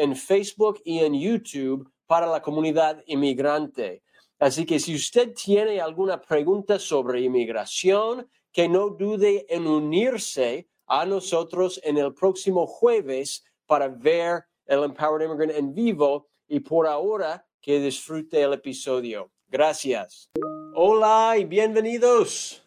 en 0.00 0.16
Facebook 0.16 0.80
y 0.82 1.00
en 1.00 1.12
YouTube 1.12 1.86
para 2.06 2.26
la 2.26 2.40
comunidad 2.40 3.02
inmigrante. 3.06 4.02
Así 4.38 4.64
que 4.64 4.80
si 4.80 4.94
usted 4.94 5.34
tiene 5.34 5.78
alguna 5.78 6.18
pregunta 6.18 6.78
sobre 6.78 7.20
inmigración, 7.20 8.26
que 8.50 8.66
no 8.66 8.88
dude 8.88 9.44
en 9.50 9.66
unirse 9.66 10.66
a 10.86 11.04
nosotros 11.04 11.78
en 11.84 11.98
el 11.98 12.14
próximo 12.14 12.66
jueves 12.66 13.44
para 13.66 13.88
ver 13.88 14.44
el 14.64 14.84
Empowered 14.84 15.26
Immigrant 15.26 15.52
en 15.52 15.74
vivo 15.74 16.28
y 16.48 16.60
por 16.60 16.86
ahora 16.86 17.46
que 17.60 17.78
disfrute 17.78 18.40
el 18.40 18.54
episodio. 18.54 19.30
Gracias. 19.48 20.30
Hola 20.74 21.36
y 21.38 21.44
bienvenidos. 21.44 22.62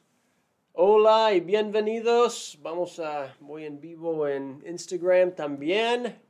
Hola 0.74 1.34
y 1.34 1.40
bienvenidos. 1.40 2.60
Vamos 2.62 3.00
a, 3.00 3.36
voy 3.40 3.66
en 3.66 3.80
vivo 3.80 4.28
en 4.28 4.64
Instagram 4.68 5.34
también. 5.34 6.22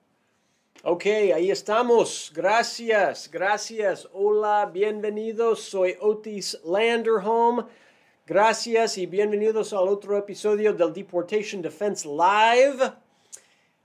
Ok, 0.81 1.05
ahí 1.05 1.51
estamos. 1.51 2.31
Gracias, 2.35 3.29
gracias. 3.31 4.09
Hola, 4.11 4.69
bienvenidos. 4.73 5.61
Soy 5.61 5.95
Otis 6.01 6.59
Landerholm. 6.65 7.65
Gracias 8.25 8.97
y 8.97 9.05
bienvenidos 9.05 9.71
al 9.71 9.87
otro 9.87 10.17
episodio 10.17 10.73
del 10.73 10.91
Deportation 10.91 11.61
Defense 11.61 12.05
Live. 12.05 12.83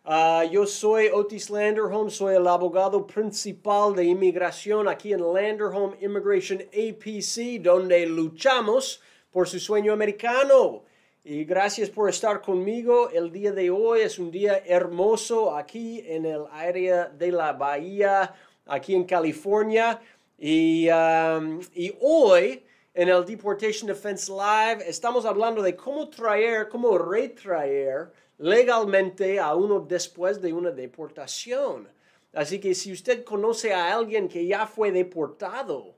Uh, 0.05 0.51
yo 0.51 0.67
soy 0.67 1.09
Otis 1.09 1.51
Landerholm, 1.51 2.11
soy 2.11 2.35
el 2.35 2.49
abogado 2.49 3.07
principal 3.07 3.95
de 3.95 4.05
inmigración 4.05 4.89
aquí 4.89 5.13
en 5.13 5.21
Landerholm 5.21 5.95
Immigration 6.01 6.63
APC, 6.73 7.63
donde 7.63 8.07
luchamos 8.07 9.01
por 9.31 9.47
su 9.47 9.61
sueño 9.61 9.93
americano. 9.93 10.83
Y 11.31 11.45
gracias 11.45 11.91
por 11.91 12.09
estar 12.09 12.41
conmigo. 12.41 13.11
El 13.11 13.31
día 13.31 13.53
de 13.53 13.69
hoy 13.69 14.01
es 14.01 14.19
un 14.19 14.31
día 14.31 14.63
hermoso 14.65 15.55
aquí 15.55 16.03
en 16.07 16.25
el 16.25 16.45
área 16.51 17.05
de 17.05 17.31
la 17.31 17.53
bahía, 17.53 18.35
aquí 18.65 18.95
en 18.95 19.05
California. 19.05 20.01
Y, 20.39 20.89
um, 20.89 21.61
y 21.75 21.95
hoy 22.01 22.65
en 22.95 23.11
el 23.11 23.27
Deportation 23.27 23.89
Defense 23.89 24.33
Live 24.33 24.89
estamos 24.89 25.27
hablando 25.27 25.61
de 25.61 25.77
cómo 25.77 26.09
traer, 26.09 26.67
cómo 26.71 26.97
retraer 26.97 28.11
legalmente 28.39 29.39
a 29.39 29.55
uno 29.55 29.81
después 29.81 30.41
de 30.41 30.55
una 30.55 30.71
deportación. 30.71 31.91
Así 32.33 32.59
que 32.59 32.75
si 32.75 32.91
usted 32.91 33.23
conoce 33.23 33.75
a 33.75 33.95
alguien 33.95 34.29
que 34.29 34.47
ya 34.47 34.67
fue 34.67 34.93
deportado, 34.93 35.98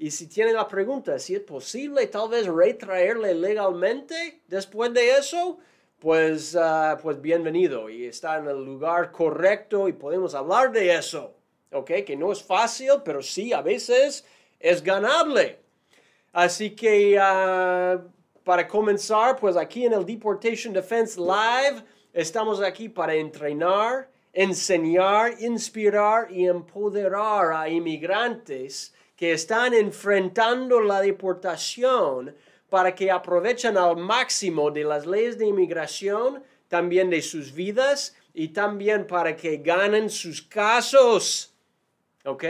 y 0.00 0.10
si 0.10 0.28
tiene 0.28 0.54
la 0.54 0.66
pregunta, 0.66 1.18
si 1.18 1.34
es 1.34 1.42
posible 1.42 2.06
tal 2.06 2.30
vez 2.30 2.46
retraerle 2.46 3.34
legalmente 3.34 4.40
después 4.48 4.94
de 4.94 5.10
eso, 5.18 5.58
pues, 5.98 6.54
uh, 6.54 6.96
pues 7.02 7.20
bienvenido 7.20 7.90
y 7.90 8.06
está 8.06 8.38
en 8.38 8.46
el 8.46 8.64
lugar 8.64 9.12
correcto 9.12 9.88
y 9.88 9.92
podemos 9.92 10.34
hablar 10.34 10.72
de 10.72 10.94
eso. 10.94 11.34
¿Ok? 11.70 11.90
Que 12.06 12.16
no 12.16 12.32
es 12.32 12.42
fácil, 12.42 13.02
pero 13.04 13.20
sí 13.20 13.52
a 13.52 13.60
veces 13.60 14.24
es 14.58 14.82
ganable. 14.82 15.58
Así 16.32 16.70
que 16.70 17.18
uh, 17.18 18.00
para 18.42 18.66
comenzar, 18.66 19.36
pues 19.36 19.54
aquí 19.54 19.84
en 19.84 19.92
el 19.92 20.06
Deportation 20.06 20.72
Defense 20.72 21.20
Live 21.20 21.84
estamos 22.14 22.62
aquí 22.62 22.88
para 22.88 23.12
entrenar, 23.12 24.08
enseñar, 24.32 25.34
inspirar 25.42 26.32
y 26.32 26.46
empoderar 26.46 27.52
a 27.52 27.68
inmigrantes 27.68 28.94
que 29.20 29.34
están 29.34 29.74
enfrentando 29.74 30.80
la 30.80 31.02
deportación 31.02 32.34
para 32.70 32.94
que 32.94 33.10
aprovechen 33.10 33.76
al 33.76 33.98
máximo 33.98 34.70
de 34.70 34.82
las 34.82 35.04
leyes 35.04 35.36
de 35.36 35.44
inmigración, 35.44 36.42
también 36.68 37.10
de 37.10 37.20
sus 37.20 37.52
vidas 37.52 38.16
y 38.32 38.48
también 38.48 39.06
para 39.06 39.36
que 39.36 39.58
ganen 39.58 40.08
sus 40.08 40.40
casos. 40.40 41.52
¿Ok? 42.24 42.44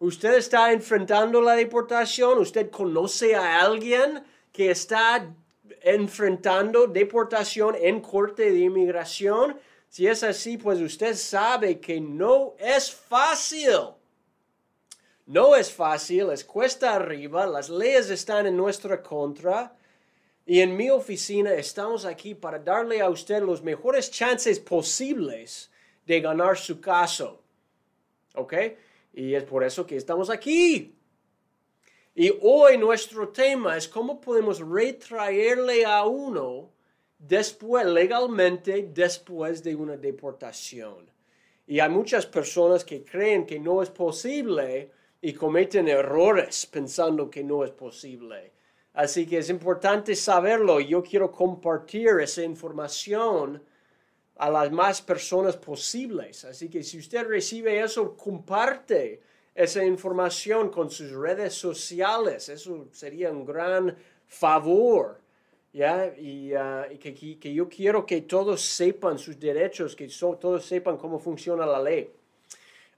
Usted 0.00 0.34
está 0.34 0.70
enfrentando 0.70 1.40
la 1.40 1.54
deportación, 1.54 2.40
usted 2.40 2.70
conoce 2.70 3.34
a 3.34 3.62
alguien 3.62 4.22
que 4.52 4.70
está 4.70 5.34
enfrentando 5.80 6.86
deportación 6.88 7.74
en 7.80 8.02
corte 8.02 8.52
de 8.52 8.58
inmigración. 8.58 9.58
Si 9.88 10.06
es 10.06 10.22
así, 10.22 10.58
pues 10.58 10.78
usted 10.78 11.14
sabe 11.14 11.80
que 11.80 12.02
no 12.02 12.54
es 12.58 12.92
fácil. 12.92 13.94
No 15.26 15.54
es 15.54 15.72
fácil, 15.72 16.30
es 16.30 16.44
cuesta 16.44 16.94
arriba, 16.94 17.46
las 17.46 17.70
leyes 17.70 18.10
están 18.10 18.46
en 18.46 18.56
nuestra 18.56 19.02
contra 19.02 19.76
y 20.44 20.60
en 20.60 20.76
mi 20.76 20.90
oficina 20.90 21.54
estamos 21.54 22.04
aquí 22.04 22.34
para 22.34 22.58
darle 22.58 23.00
a 23.00 23.08
usted 23.08 23.42
los 23.42 23.62
mejores 23.62 24.10
chances 24.10 24.58
posibles 24.58 25.70
de 26.04 26.20
ganar 26.20 26.58
su 26.58 26.80
caso. 26.80 27.40
¿Ok? 28.34 28.54
Y 29.12 29.34
es 29.34 29.44
por 29.44 29.62
eso 29.62 29.86
que 29.86 29.96
estamos 29.96 30.30
aquí. 30.30 30.94
Y 32.14 32.32
hoy 32.42 32.76
nuestro 32.76 33.28
tema 33.28 33.76
es 33.76 33.86
cómo 33.86 34.20
podemos 34.20 34.58
retraerle 34.58 35.84
a 35.84 36.04
uno 36.04 36.70
después, 37.18 37.86
legalmente, 37.86 38.90
después 38.92 39.62
de 39.62 39.76
una 39.76 39.96
deportación. 39.96 41.10
Y 41.66 41.78
hay 41.78 41.88
muchas 41.88 42.26
personas 42.26 42.84
que 42.84 43.04
creen 43.04 43.46
que 43.46 43.60
no 43.60 43.82
es 43.82 43.88
posible 43.88 44.90
y 45.24 45.32
cometen 45.32 45.86
errores 45.86 46.66
pensando 46.66 47.30
que 47.30 47.44
no 47.44 47.64
es 47.64 47.70
posible. 47.70 48.52
Así 48.94 49.24
que 49.24 49.38
es 49.38 49.48
importante 49.48 50.16
saberlo. 50.16 50.80
Yo 50.80 51.02
quiero 51.02 51.30
compartir 51.30 52.10
esa 52.20 52.42
información 52.42 53.62
a 54.36 54.50
las 54.50 54.72
más 54.72 55.00
personas 55.00 55.56
posibles. 55.56 56.44
Así 56.44 56.68
que 56.68 56.82
si 56.82 56.98
usted 56.98 57.24
recibe 57.24 57.80
eso, 57.80 58.16
comparte 58.16 59.22
esa 59.54 59.84
información 59.84 60.70
con 60.70 60.90
sus 60.90 61.12
redes 61.12 61.54
sociales. 61.54 62.48
Eso 62.48 62.88
sería 62.90 63.30
un 63.30 63.44
gran 63.44 63.96
favor. 64.26 65.20
¿ya? 65.72 66.12
Y, 66.18 66.52
uh, 66.52 66.98
que, 66.98 67.38
que, 67.38 67.54
yo 67.54 67.68
quiero 67.68 68.04
que 68.04 68.22
todos 68.22 68.60
sepan 68.60 69.20
sus 69.20 69.38
derechos, 69.38 69.94
que 69.94 70.08
todos 70.08 70.64
sepan 70.64 70.96
cómo 70.96 71.20
funciona 71.20 71.64
la 71.64 71.80
ley. 71.80 72.10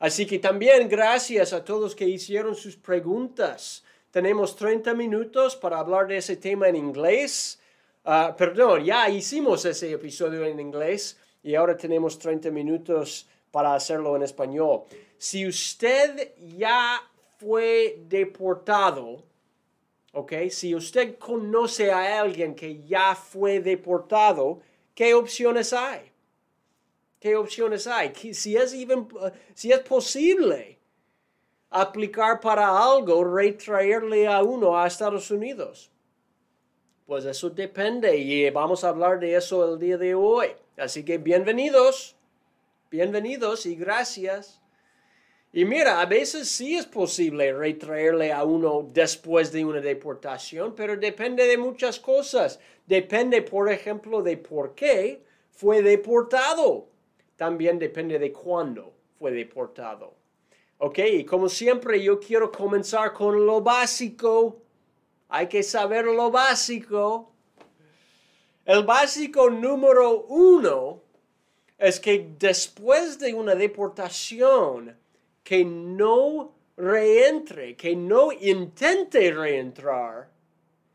Así 0.04 0.26
que 0.26 0.38
también 0.38 0.86
gracias 0.86 1.54
a 1.54 1.64
todos 1.64 1.94
que 1.94 2.06
hicieron 2.06 2.54
sus 2.54 2.76
preguntas. 2.76 3.82
Tenemos 4.10 4.54
30 4.54 4.92
minutos 4.92 5.56
para 5.56 5.78
hablar 5.78 6.08
de 6.08 6.18
ese 6.18 6.36
tema 6.36 6.68
en 6.68 6.76
inglés. 6.76 7.58
Uh, 8.04 8.36
perdón, 8.36 8.84
ya 8.84 9.08
hicimos 9.08 9.64
ese 9.64 9.90
episodio 9.90 10.44
en 10.44 10.60
inglés 10.60 11.18
y 11.42 11.54
ahora 11.54 11.74
tenemos 11.74 12.18
30 12.18 12.50
minutos 12.50 13.26
para 13.50 13.74
hacerlo 13.74 14.14
en 14.14 14.24
español. 14.24 14.82
Si 15.16 15.46
usted 15.46 16.34
ya 16.54 17.00
fue 17.38 18.02
deportado, 18.06 19.22
¿ok? 20.12 20.34
Si 20.50 20.74
usted 20.74 21.16
conoce 21.16 21.90
a 21.90 22.20
alguien 22.20 22.54
que 22.54 22.84
ya 22.84 23.14
fue 23.14 23.60
deportado, 23.60 24.60
¿qué 24.94 25.14
opciones 25.14 25.72
hay? 25.72 26.13
¿Qué 27.24 27.36
opciones 27.36 27.86
hay? 27.86 28.12
Si 28.34 28.54
es, 28.54 28.74
even, 28.74 29.08
si 29.54 29.72
es 29.72 29.78
posible 29.78 30.78
aplicar 31.70 32.38
para 32.38 32.68
algo, 32.68 33.24
retraerle 33.24 34.28
a 34.28 34.42
uno 34.42 34.78
a 34.78 34.86
Estados 34.86 35.30
Unidos. 35.30 35.90
Pues 37.06 37.24
eso 37.24 37.48
depende 37.48 38.14
y 38.14 38.50
vamos 38.50 38.84
a 38.84 38.90
hablar 38.90 39.18
de 39.20 39.36
eso 39.36 39.72
el 39.72 39.78
día 39.78 39.96
de 39.96 40.14
hoy. 40.14 40.48
Así 40.76 41.02
que 41.02 41.16
bienvenidos, 41.16 42.14
bienvenidos 42.90 43.64
y 43.64 43.74
gracias. 43.74 44.60
Y 45.50 45.64
mira, 45.64 46.02
a 46.02 46.04
veces 46.04 46.50
sí 46.50 46.76
es 46.76 46.84
posible 46.84 47.54
retraerle 47.54 48.34
a 48.34 48.44
uno 48.44 48.86
después 48.92 49.50
de 49.50 49.64
una 49.64 49.80
deportación, 49.80 50.74
pero 50.74 50.94
depende 50.94 51.46
de 51.46 51.56
muchas 51.56 51.98
cosas. 51.98 52.60
Depende, 52.86 53.40
por 53.40 53.72
ejemplo, 53.72 54.20
de 54.20 54.36
por 54.36 54.74
qué 54.74 55.22
fue 55.52 55.80
deportado 55.80 56.92
también 57.36 57.78
depende 57.78 58.18
de 58.18 58.32
cuándo 58.32 58.92
fue 59.18 59.32
deportado. 59.32 60.14
Ok, 60.78 60.98
y 60.98 61.24
como 61.24 61.48
siempre 61.48 62.02
yo 62.02 62.20
quiero 62.20 62.50
comenzar 62.50 63.12
con 63.12 63.46
lo 63.46 63.60
básico. 63.60 64.62
Hay 65.28 65.48
que 65.48 65.62
saber 65.62 66.04
lo 66.04 66.30
básico. 66.30 67.32
El 68.64 68.84
básico 68.84 69.50
número 69.50 70.26
uno 70.28 71.02
es 71.78 72.00
que 72.00 72.34
después 72.38 73.18
de 73.18 73.34
una 73.34 73.54
deportación, 73.54 74.96
que 75.42 75.64
no 75.64 76.54
reentre, 76.76 77.76
que 77.76 77.94
no 77.94 78.32
intente 78.32 79.30
reentrar 79.30 80.30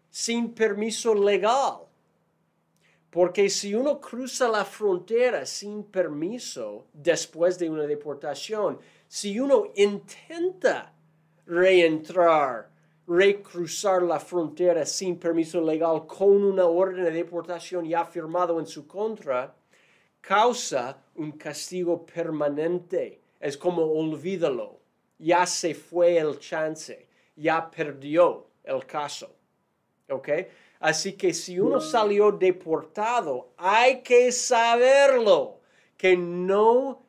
sin 0.09 0.53
permiso 0.53 1.13
legal. 1.13 1.88
Porque 3.09 3.49
si 3.49 3.73
uno 3.73 3.99
cruza 3.99 4.47
la 4.47 4.63
frontera 4.63 5.45
sin 5.45 5.83
permiso 5.85 6.85
después 6.93 7.57
de 7.57 7.69
una 7.69 7.87
deportación, 7.87 8.79
si 9.07 9.39
uno 9.39 9.71
intenta 9.75 10.93
reentrar, 11.47 12.69
recruzar 13.07 14.03
la 14.03 14.19
frontera 14.19 14.85
sin 14.85 15.17
permiso 15.17 15.59
legal 15.59 16.05
con 16.05 16.43
una 16.43 16.65
orden 16.65 17.05
de 17.05 17.11
deportación 17.11 17.85
ya 17.85 18.05
firmado 18.05 18.59
en 18.59 18.67
su 18.67 18.85
contra, 18.85 19.55
causa 20.21 21.01
un 21.15 21.31
castigo 21.31 22.05
permanente. 22.05 23.21
Es 23.39 23.57
como 23.57 23.81
olvídalo, 23.81 24.79
ya 25.17 25.47
se 25.47 25.73
fue 25.73 26.19
el 26.19 26.37
chance, 26.37 27.07
ya 27.35 27.71
perdió 27.71 28.45
el 28.63 28.85
caso. 28.85 29.35
¿Ok? 30.09 30.29
Así 30.79 31.13
que 31.13 31.33
si 31.33 31.59
uno 31.59 31.81
salió 31.81 32.31
deportado, 32.31 33.49
hay 33.57 34.01
que 34.01 34.31
saberlo, 34.31 35.59
que 35.97 36.15
no 36.15 37.03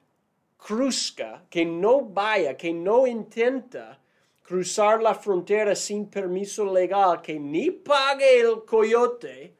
cruzca, 0.56 1.44
que 1.48 1.64
no 1.64 2.00
vaya, 2.00 2.56
que 2.56 2.72
no 2.72 3.06
intenta 3.06 4.00
cruzar 4.42 5.00
la 5.00 5.14
frontera 5.14 5.76
sin 5.76 6.10
permiso 6.10 6.64
legal, 6.64 7.22
que 7.22 7.38
ni 7.38 7.70
pague 7.70 8.40
el 8.40 8.64
coyote 8.64 9.54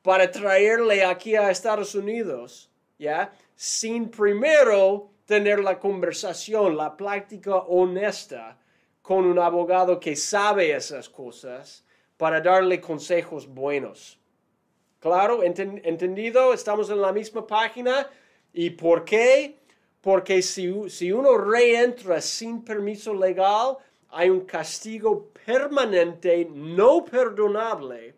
para 0.00 0.30
traerle 0.30 1.04
aquí 1.04 1.34
a 1.34 1.50
Estados 1.50 1.96
Unidos, 1.96 2.70
¿ya? 2.96 3.32
Sin 3.56 4.08
primero 4.08 5.10
tener 5.24 5.58
la 5.58 5.80
conversación, 5.80 6.76
la 6.76 6.96
práctica 6.96 7.56
honesta 7.56 8.56
con 9.02 9.26
un 9.26 9.40
abogado 9.40 9.98
que 9.98 10.14
sabe 10.14 10.70
esas 10.70 11.08
cosas 11.08 11.84
para 12.18 12.42
darle 12.42 12.80
consejos 12.80 13.46
buenos. 13.46 14.18
Claro, 15.00 15.42
entendido, 15.42 16.52
estamos 16.52 16.90
en 16.90 17.00
la 17.00 17.12
misma 17.12 17.46
página. 17.46 18.10
¿Y 18.52 18.70
por 18.70 19.04
qué? 19.04 19.56
Porque 20.00 20.42
si, 20.42 20.90
si 20.90 21.12
uno 21.12 21.38
reentra 21.38 22.20
sin 22.20 22.64
permiso 22.64 23.14
legal, 23.14 23.78
hay 24.10 24.28
un 24.28 24.40
castigo 24.40 25.30
permanente, 25.46 26.48
no 26.52 27.04
perdonable. 27.04 28.16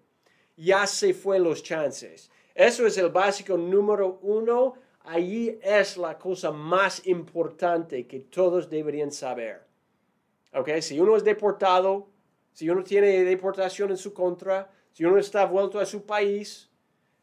Ya 0.57 0.87
se 0.87 1.13
fue 1.13 1.39
los 1.39 1.63
chances. 1.63 2.31
Eso 2.55 2.87
es 2.87 2.97
el 2.97 3.11
básico 3.11 3.59
número 3.59 4.19
uno. 4.23 4.75
Allí 5.05 5.59
es 5.63 5.99
la 5.99 6.19
cosa 6.19 6.51
más 6.51 7.07
importante 7.07 8.07
que 8.07 8.21
todos 8.21 8.71
deberían 8.71 9.13
saber. 9.13 9.67
¿Ok? 10.55 10.71
Si 10.81 10.99
uno 10.99 11.17
es 11.17 11.25
deportado, 11.25 12.10
si 12.61 12.69
uno 12.69 12.85
tiene 12.85 13.25
deportación 13.25 13.89
en 13.89 13.97
su 13.97 14.13
contra, 14.13 14.71
si 14.93 15.03
uno 15.07 15.17
está 15.17 15.47
vuelto 15.47 15.81
a 15.81 15.87
su 15.87 16.05
país, 16.05 16.69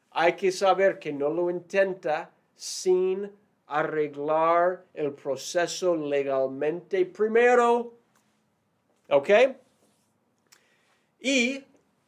hay 0.09 0.35
que 0.35 0.51
saber 0.51 0.97
que 0.97 1.13
no 1.13 1.29
lo 1.29 1.51
intenta 1.51 2.31
sin 2.55 3.31
arreglar 3.67 4.83
el 4.95 5.13
proceso 5.13 5.95
legalmente 5.95 7.05
primero. 7.05 7.93
¿Ok? 9.09 9.29
Y, 11.19 11.63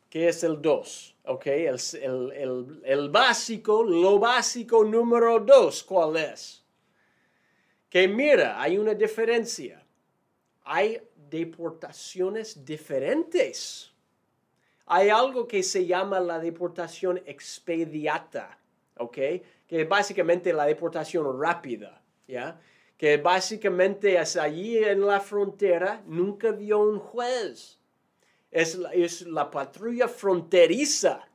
¿qué 0.10 0.30
es 0.30 0.44
el 0.44 0.60
2? 0.60 1.18
¿Ok? 1.26 1.46
El, 1.46 2.82
el, 2.84 3.10
básico, 3.10 3.84
lo 3.84 4.18
básico 4.18 4.84
número 4.84 5.40
2, 5.40 5.84
¿cuál 5.84 6.18
es? 6.18 6.66
Que 7.92 8.08
mira, 8.08 8.60
hay 8.60 8.80
una 8.80 8.96
diferencia. 8.96 9.86
Hay 10.64 11.00
deportaciones 11.30 12.66
diferentes. 12.66 13.92
Hay 14.86 15.10
algo 15.10 15.48
que 15.48 15.62
se 15.62 15.86
llama 15.86 16.20
la 16.20 16.40
deportación 16.40 17.22
expediata, 17.26 18.58
¿ok? 18.98 19.16
Que 19.68 19.82
es 19.82 19.90
básicamente 19.90 20.52
la 20.52 20.66
deportación 20.66 21.40
rápida, 21.40 22.02
¿ya? 22.28 22.60
Que 22.98 23.18
básicamente 23.18 24.20
es 24.20 24.36
allí 24.36 24.78
en 24.78 25.06
la 25.06 25.20
frontera, 25.20 26.02
nunca 26.08 26.52
vio 26.52 26.80
un 26.80 27.00
juez. 27.00 27.78
Es 28.52 28.76
la, 28.76 28.92
es 28.94 29.22
la 29.22 29.50
patrulla 29.52 30.08
fronteriza 30.08 31.28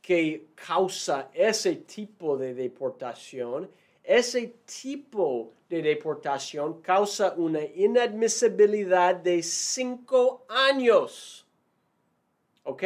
que 0.00 0.48
causa 0.54 1.30
ese 1.34 1.76
tipo 1.76 2.36
de 2.36 2.54
deportación 2.54 3.68
ese 4.10 4.56
tipo 4.64 5.54
de 5.68 5.82
deportación 5.82 6.82
causa 6.82 7.32
una 7.36 7.62
inadmisibilidad 7.62 9.14
de 9.14 9.40
cinco 9.40 10.44
años. 10.48 11.46
¿Ok? 12.64 12.82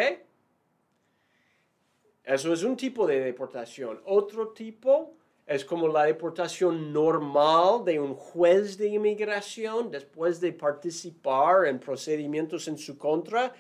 Eso 2.23 2.53
es 2.53 2.63
un 2.63 2.77
tipo 2.77 3.07
de 3.07 3.21
deportación. 3.21 4.03
Otro 4.05 4.49
tipo 4.49 5.15
es 5.47 5.65
como 5.65 5.89
la 5.89 6.05
deportación 6.05 6.93
normal 6.93 7.87
de 7.87 7.99
un 7.99 8.15
juez 8.15 8.77
de 8.77 8.89
inmigración 8.89 9.91
después 9.91 10.43
de 10.43 10.53
participar 10.53 11.67
en 11.67 11.81
procedimientos 11.81 12.69
en 12.69 12.77
su 12.77 12.99
contra. 12.99 13.55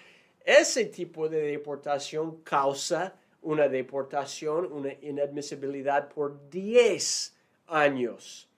Ese 0.44 0.84
tipo 0.84 1.30
de 1.30 1.40
deportación 1.40 2.42
causa 2.42 3.14
una 3.40 3.68
deportación, 3.68 4.70
una 4.70 4.92
inadmisibilidad 5.00 6.10
por 6.10 6.50
10 6.50 7.33
años. 7.66 8.48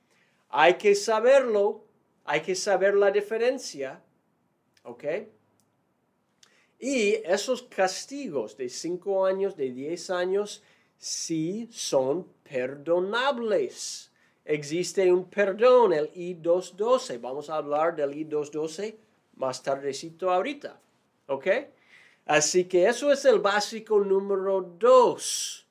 Hay 0.49 0.75
que 0.75 0.95
saberlo, 0.95 1.85
hay 2.25 2.41
que 2.41 2.55
saber 2.55 2.95
la 2.95 3.11
diferencia, 3.11 4.03
¿ok? 4.85 5.05
Y 6.79 7.15
esos 7.25 7.63
castigos 7.63 8.57
de 8.57 8.69
5 8.69 9.27
años, 9.27 9.57
de 9.57 9.73
10 9.73 10.11
años, 10.11 10.63
sí 10.99 11.69
son 11.71 12.25
perdonables. 12.43 14.13
Existe 14.45 15.13
un 15.13 15.29
perdón, 15.29 15.93
el 15.93 16.11
I-212. 16.15 17.21
Vamos 17.21 17.51
a 17.51 17.57
hablar 17.57 17.97
del 17.97 18.15
I-212 18.15 18.97
más 19.37 19.63
tardecito 19.63 20.31
ahorita. 20.31 20.81
¿Ok? 21.27 21.47
Así 22.27 22.65
que 22.65 22.87
eso 22.87 23.11
es 23.11 23.25
el 23.25 23.39
básico 23.39 23.99
número 24.01 24.61
2. 24.61 25.67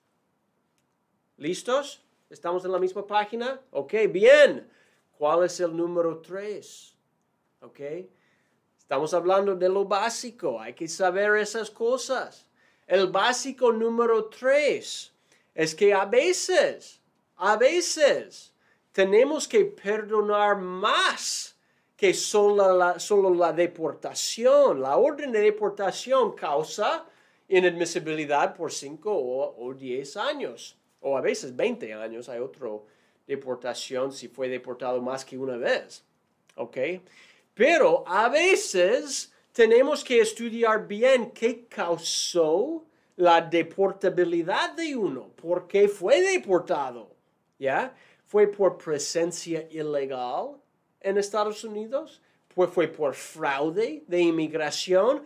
¿Listos? 1.38 2.05
¿Estamos 2.36 2.65
en 2.65 2.74
la 2.74 2.80
misma 2.80 3.08
página? 3.08 3.62
Ok, 3.72 3.94
bien. 4.10 4.70
¿Cuál 5.18 5.46
es 5.46 5.58
el 5.62 5.74
número 5.74 6.20
3? 6.20 6.94
Ok. 7.62 7.80
Estamos 8.77 9.13
hablando 9.13 9.56
de 9.56 9.70
lo 9.70 9.86
básico. 9.86 10.60
Hay 10.60 10.74
que 10.74 10.89
saber 10.89 11.38
esas 11.38 11.72
cosas. 11.72 12.46
El 12.86 13.08
básico 13.08 13.72
número 13.72 14.25
3 14.25 15.13
es 15.54 15.74
que 15.74 15.94
a 15.94 16.04
veces, 16.04 17.00
a 17.38 17.56
veces, 17.56 18.54
tenemos 18.92 19.48
que 19.48 19.63
perdonar 19.63 20.58
más 20.58 21.56
que 21.96 22.13
solo 22.13 22.75
la, 22.75 23.00
solo 23.00 23.34
la 23.34 23.54
deportación. 23.54 24.82
La 24.82 24.98
orden 24.98 25.32
de 25.32 25.39
deportación 25.39 26.36
causa 26.36 27.06
inadmisibilidad 27.48 28.54
por 28.54 28.74
5 28.74 29.10
o 29.58 29.74
10 29.74 30.18
años 30.18 30.77
o 31.06 31.16
a 31.16 31.22
veces 31.22 31.56
20 31.56 31.94
años, 31.94 32.28
hay 32.30 32.40
otra 32.40 32.68
deportación 33.28 34.12
si 34.12 34.28
fue 34.28 34.50
deportado 34.50 35.00
más 35.04 35.24
que 35.24 35.38
una 35.38 35.56
vez. 35.56 36.04
¿Ok? 36.56 36.78
Pero 37.54 38.04
a 38.08 38.28
veces 38.28 39.32
tenemos 39.52 40.04
que 40.04 40.20
estudiar 40.20 40.88
bien 40.88 41.30
qué 41.30 41.68
causó 41.68 42.84
la 43.18 43.40
deportabilidad 43.40 44.74
de 44.74 44.96
uno, 44.96 45.30
por 45.36 45.68
qué 45.68 45.88
fue 45.88 46.22
deportado. 46.22 47.12
¿Ya? 47.60 47.96
¿Fue 48.26 48.48
por 48.48 48.76
presencia 48.80 49.68
ilegal 49.70 50.56
en 51.02 51.20
Estados 51.20 51.64
Unidos? 51.64 52.20
¿Fue 52.50 52.88
por 52.88 53.14
fraude 53.14 54.04
de 54.08 54.20
inmigración? 54.22 55.24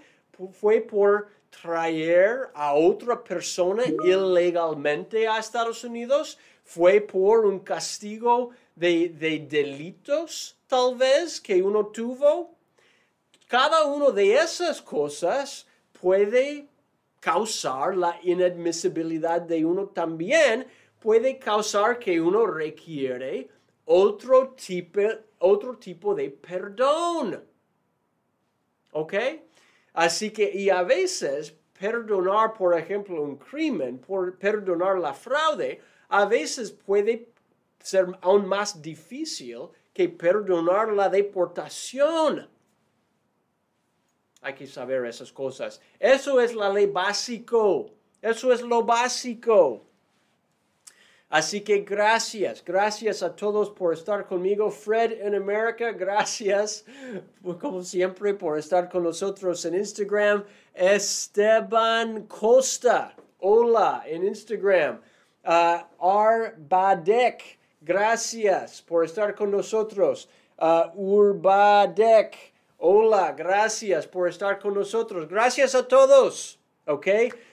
¿Fue 0.52 0.82
por 0.82 1.30
traer 1.50 2.50
a 2.54 2.74
otra 2.74 3.24
persona 3.24 3.84
ilegalmente 3.86 5.28
a 5.28 5.40
Estados 5.40 5.84
Unidos 5.84 6.38
fue 6.64 7.02
por 7.02 7.46
un 7.46 7.60
castigo 7.60 8.52
de, 8.76 9.10
delitos, 9.50 10.56
tal 10.68 10.96
vez, 10.96 11.42
que 11.42 11.62
uno 11.62 11.88
tuvo. 11.88 12.56
Cada 13.48 13.86
una 13.86 14.12
de 14.12 14.36
esas 14.36 14.82
cosas 14.82 15.66
puede 16.00 16.68
causar 17.20 17.98
la 17.98 18.20
inadmisibilidad 18.24 19.42
de 19.42 19.66
uno 19.66 19.88
también, 19.88 20.68
puede 21.00 21.40
causar 21.40 21.98
que 21.98 22.22
uno 22.22 22.46
requiere 22.46 23.50
otro 23.86 24.50
tipo, 24.50 25.02
otro 25.40 25.78
tipo 25.78 26.14
de 26.14 26.30
perdón. 26.30 27.44
¿Ok? 28.92 29.14
Así 29.94 30.32
que, 30.32 30.52
y 30.54 30.70
a 30.70 30.84
veces 30.84 31.56
perdonar, 31.80 32.54
por 32.54 32.78
ejemplo, 32.78 33.22
un 33.22 33.38
crimen, 33.38 34.00
por 34.00 34.38
perdonar 34.38 35.00
la 35.00 35.14
fraude, 35.14 35.82
a 36.10 36.26
veces 36.26 36.72
puede 36.72 37.30
ser 37.80 38.08
aún 38.22 38.46
más 38.46 38.82
difícil 38.82 39.70
que 39.94 40.10
perdonar 40.10 40.94
la 40.94 41.10
deportación. 41.10 42.50
Hay 44.42 44.56
que 44.56 44.68
saber 44.68 45.06
esas 45.06 45.32
cosas. 45.32 45.82
Eso 46.00 46.40
es 46.40 46.54
la 46.54 46.70
ley 46.70 46.86
básico. 46.86 47.92
Eso 48.22 48.54
es 48.54 48.62
lo 48.62 48.84
básico. 48.84 49.89
Así 51.30 51.62
que 51.62 51.82
gracias, 51.82 52.64
gracias 52.66 53.22
a 53.22 53.36
todos 53.36 53.70
por 53.70 53.94
estar 53.94 54.26
conmigo. 54.26 54.72
Fred 54.72 55.22
en 55.22 55.36
América, 55.36 55.92
gracias 55.92 56.86
como 57.62 57.84
siempre 57.84 58.34
por 58.34 58.58
estar 58.58 58.90
con 58.90 59.04
nosotros 59.04 59.64
en 59.66 59.76
Instagram. 59.76 60.44
Esteban 60.74 62.24
Costa, 62.24 63.16
hola 63.42 64.02
en 64.08 64.24
Instagram. 64.24 65.02
Uh, 65.46 65.84
gracias 67.82 68.82
por 68.82 69.06
estar 69.06 69.36
con 69.36 69.52
nosotros. 69.52 70.28
Uh, 70.58 70.90
Urbadek, 70.96 72.54
hola, 72.80 73.34
gracias 73.34 74.08
por 74.08 74.28
estar 74.28 74.58
con 74.58 74.74
nosotros. 74.74 75.30
Gracias 75.30 75.76
a 75.76 75.88
todos, 75.88 76.60
¿ok? 76.86 77.08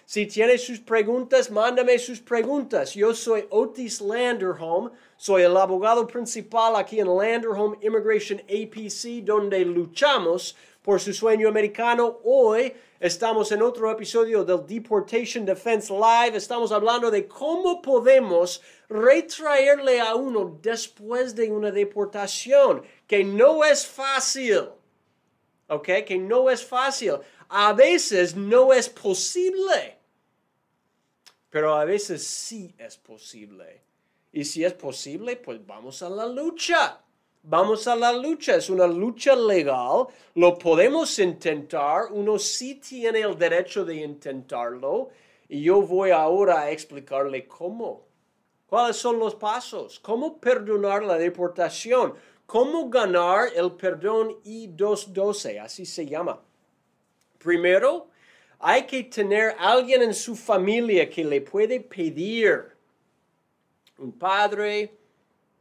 Si 0.05 0.27
tiene 0.27 0.57
sus 0.59 0.81
preguntas, 0.81 1.51
mándame 1.51 1.99
sus 1.99 2.21
preguntas. 2.21 2.95
Yo 2.95 3.15
soy 3.15 3.47
Otis 3.51 4.01
Landerholm, 4.01 4.91
soy 5.17 5.43
el 5.43 5.57
abogado 5.57 6.07
principal 6.07 6.77
aquí 6.77 7.01
en 7.01 7.09
Landerholm 7.09 7.77
Immigration 7.81 8.41
APC, 8.41 9.25
donde 9.25 9.65
luchamos 9.65 10.57
por 10.87 11.01
su 11.01 11.13
sueño 11.13 11.49
americano. 11.49 12.21
Hoy 12.23 12.73
estamos 13.01 13.51
en 13.51 13.61
otro 13.61 13.91
episodio 13.91 14.45
del 14.45 14.65
Deportation 14.65 15.45
Defense 15.45 15.93
Live. 15.93 16.37
Estamos 16.37 16.71
hablando 16.71 17.11
de 17.11 17.27
cómo 17.27 17.83
podemos 17.83 18.63
retraerle 18.89 20.01
a 20.01 20.15
uno 20.15 20.59
después 20.63 21.35
de 21.35 21.51
una 21.51 21.73
deportación, 21.73 22.85
que 23.09 23.25
no 23.25 23.65
es 23.65 23.85
fácil. 23.85 24.69
¿Ok? 25.69 25.89
Que 26.07 26.17
no 26.17 26.49
es 26.49 26.65
fácil. 26.65 27.15
A 27.49 27.73
veces 27.73 28.37
no 28.37 28.73
es 28.73 28.89
posible 28.89 29.97
pero 31.57 31.75
a 31.75 31.87
veces 31.87 32.23
sí 32.23 32.75
es 32.77 32.99
posible. 32.99 33.81
Y 34.31 34.45
si 34.45 34.63
es 34.63 34.75
posible, 34.75 35.37
pues 35.37 35.65
vamos 35.67 36.03
a 36.03 36.11
la 36.11 36.27
lucha. 36.27 37.01
Vamos 37.45 37.89
a 37.89 37.97
la 37.97 38.13
lucha, 38.13 38.57
es 38.57 38.69
una 38.69 38.87
lucha 38.87 39.35
legal, 39.35 40.07
lo 40.35 40.59
podemos 40.59 41.19
intentar, 41.19 42.07
uno 42.11 42.39
sí 42.39 42.75
tiene 42.75 43.21
el 43.21 43.39
derecho 43.39 43.87
de 43.87 43.95
intentarlo 43.95 45.09
y 45.49 45.63
yo 45.63 45.81
voy 45.81 46.11
ahora 46.11 46.61
a 46.61 46.71
explicarle 46.71 47.47
cómo. 47.47 48.03
¿Cuáles 48.67 48.99
son 48.99 49.19
los 49.19 49.35
pasos? 49.35 49.99
¿Cómo 49.99 50.39
perdonar 50.39 51.05
la 51.05 51.17
deportación? 51.17 52.13
¿Cómo 52.45 52.91
ganar 52.91 53.49
el 53.55 53.73
perdón 53.73 54.37
I-212? 54.45 55.59
Así 55.63 55.87
se 55.87 56.05
llama. 56.05 56.39
Primero, 57.47 58.09
hay 58.59 58.87
que 58.87 59.05
tener 59.05 59.55
alguien 59.57 60.03
en 60.03 60.13
su 60.13 60.35
familia 60.35 61.09
que 61.09 61.25
le 61.25 61.41
puede 61.41 61.79
pedir. 61.79 62.73
Un 63.99 64.11
padre 64.19 64.97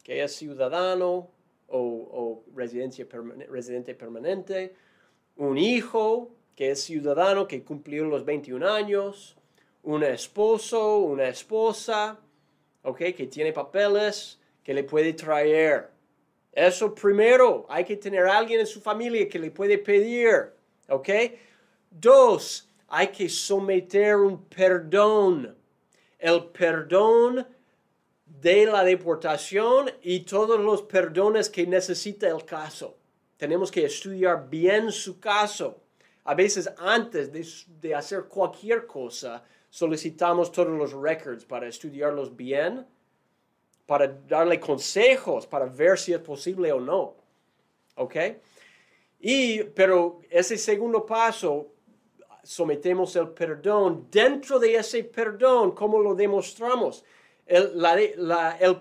que 0.04 0.24
es 0.24 0.36
ciudadano 0.36 1.30
o, 1.68 2.44
residente 2.56 3.06
permanente. 3.94 4.74
Un 5.36 5.60
hijo 5.60 6.32
que 6.56 6.72
es 6.72 6.82
ciudadano 6.82 7.48
que 7.48 7.64
cumplió 7.64 8.04
los 8.06 8.26
21 8.26 8.68
años. 8.68 9.38
Un 9.84 10.04
esposo, 10.04 10.98
una 10.98 11.28
esposa, 11.28 12.20
okay, 12.82 13.14
que 13.14 13.28
tiene 13.28 13.54
papeles 13.54 14.40
que 14.64 14.74
le 14.74 14.84
puede 14.84 15.14
traer. 15.14 15.92
Eso 16.52 16.96
primero, 16.96 17.68
hay 17.70 17.84
que 17.86 17.96
tener 17.96 18.26
alguien 18.26 18.62
en 18.62 18.66
su 18.66 18.82
familia 18.82 19.30
que 19.30 19.38
le 19.38 19.52
puede 19.52 19.78
pedir. 19.78 20.56
¿Ok? 20.90 21.10
Dos, 21.98 22.70
hay 22.90 23.08
que 23.08 23.30
someter 23.30 24.18
un 24.18 24.44
perdón. 24.46 25.56
El 26.20 26.46
perdón 26.48 27.48
de 28.26 28.66
la 28.66 28.84
deportación 28.84 29.90
y 30.02 30.22
todos 30.22 30.60
los 30.60 30.82
perdones 30.82 31.50
que 31.50 31.66
necesita 31.66 32.28
el 32.28 32.44
caso. 32.44 32.98
Tenemos 33.38 33.72
que 33.72 33.86
estudiar 33.86 34.50
bien 34.50 34.92
su 34.92 35.22
caso. 35.22 35.82
A 36.26 36.36
veces 36.36 36.70
antes 36.78 37.32
de, 37.32 37.96
hacer 37.96 38.26
cualquier 38.26 38.86
cosa, 38.86 39.42
solicitamos 39.70 40.52
todos 40.52 40.78
los 40.78 40.92
records 40.92 41.46
para 41.46 41.68
estudiarlos 41.68 42.36
bien, 42.36 42.86
para 43.86 44.08
darle 44.08 44.60
consejos, 44.60 45.48
para 45.48 45.66
ver 45.66 45.98
si 45.98 46.12
es 46.12 46.20
posible 46.20 46.74
o 46.74 46.82
no. 46.82 47.16
¿Ok? 47.96 48.16
Y, 49.22 49.64
pero 49.64 50.20
ese 50.30 50.58
segundo 50.58 51.06
paso 51.06 51.75
sometemos 52.46 53.16
el 53.16 53.30
perdón. 53.30 54.08
Dentro 54.12 54.60
de 54.60 54.76
ese 54.76 55.04
perdón, 55.04 55.72
¿cómo 55.72 56.00
lo 56.00 56.14
demostramos? 56.14 57.04
El, 57.46 57.72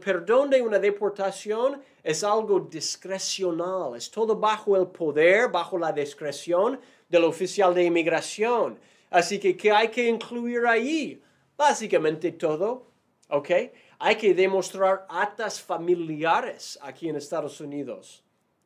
perdón 0.01 0.51
de 0.51 0.63
una 0.63 0.79
deportación 0.79 1.83
es 2.03 2.25
algo 2.25 2.61
discrecional, 2.61 3.97
es 3.97 4.11
todo 4.11 4.37
bajo 4.37 4.77
el 4.77 4.87
poder, 4.87 5.51
bajo 5.51 5.77
la 5.79 5.93
discreción 5.93 6.81
del 7.09 7.25
oficial 7.25 7.75
de 7.75 7.85
inmigración. 7.85 8.79
Así 9.11 9.39
que, 9.39 9.57
¿qué 9.57 9.71
hay 9.71 9.89
que 9.89 10.09
incluir 10.09 10.67
ahí? 10.67 11.23
Básicamente 11.57 12.33
todo, 12.33 12.87
¿ok? 13.29 13.51
Hay 13.99 14.17
que 14.17 14.35
demostrar 14.35 15.07
actas 15.09 15.61
familiares 15.61 16.79
aquí 16.83 17.09
en 17.09 17.17
Estados 17.17 17.61
Unidos 17.61 18.24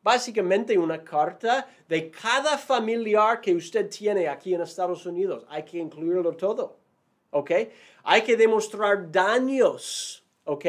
básicamente 0.09 0.79
una 0.79 1.05
carta 1.05 1.69
de 1.87 2.11
cada 2.11 2.57
familiar 2.57 3.43
que 3.43 3.55
usted 3.55 3.91
tiene 3.91 4.27
aquí 4.27 4.55
en 4.55 4.63
Estados 4.63 5.05
Unidos. 5.05 5.45
Hay 5.51 5.65
que 5.65 5.77
incluirlo 5.77 6.33
todo. 6.33 6.79
¿Ok? 7.31 7.51
Hay 8.05 8.23
que 8.23 8.35
demostrar 8.35 9.13
daños. 9.13 10.25
¿Ok? 10.45 10.65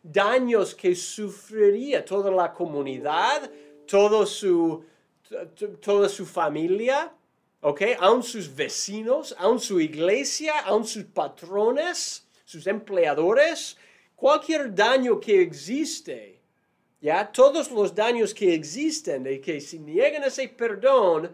Daños 0.00 0.76
que 0.76 0.94
sufriría 0.94 2.04
toda 2.04 2.30
la 2.30 2.52
comunidad, 2.52 3.50
todo 3.84 4.24
su, 4.26 4.84
toda 5.80 6.08
su 6.08 6.24
familia. 6.24 7.12
¿Ok? 7.62 7.82
Aún 7.98 8.22
sus 8.22 8.54
vecinos, 8.54 9.34
aún 9.36 9.58
su 9.58 9.80
iglesia, 9.80 10.60
aún 10.60 10.86
sus 10.86 11.02
patrones, 11.06 12.28
sus 12.44 12.64
empleadores. 12.68 13.76
Cualquier 14.14 14.72
daño 14.72 15.18
que 15.18 15.42
existe 15.42 16.33
ya 17.04 17.30
todos 17.30 17.70
los 17.70 17.94
daños 17.94 18.32
que 18.32 18.54
existen, 18.54 19.24
de 19.24 19.38
que 19.38 19.60
si 19.60 19.78
niegan 19.78 20.24
ese 20.24 20.48
perdón, 20.48 21.30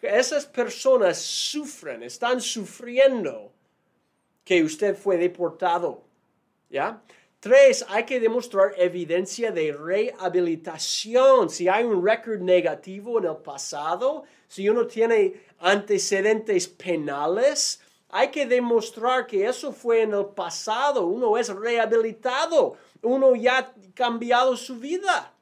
esas 0.00 0.44
personas 0.46 1.16
sufren, 1.16 2.02
están 2.02 2.40
sufriendo 2.40 3.52
que 4.44 4.64
usted 4.64 4.96
fue 4.96 5.16
deportado. 5.18 6.02
¿Ya? 6.68 7.00
Tres, 7.38 7.86
hay 7.88 8.04
que 8.04 8.18
demostrar 8.18 8.74
evidencia 8.76 9.52
de 9.52 9.72
rehabilitación. 9.72 11.48
Si 11.48 11.68
hay 11.68 11.84
un 11.84 12.04
récord 12.04 12.40
negativo 12.40 13.20
en 13.20 13.26
el 13.26 13.36
pasado, 13.36 14.24
si 14.48 14.68
uno 14.68 14.88
tiene 14.88 15.34
antecedentes 15.60 16.66
penales, 16.66 17.80
hay 18.08 18.32
que 18.32 18.44
demostrar 18.44 19.28
que 19.28 19.46
eso 19.46 19.72
fue 19.72 20.02
en 20.02 20.14
el 20.14 20.26
pasado. 20.26 21.06
Uno 21.06 21.38
es 21.38 21.48
rehabilitado 21.48 22.76
uno 23.02 23.34
ya 23.34 23.58
ha 23.58 23.74
cambiado 23.94 24.56
su 24.56 24.76
vida. 24.76 25.32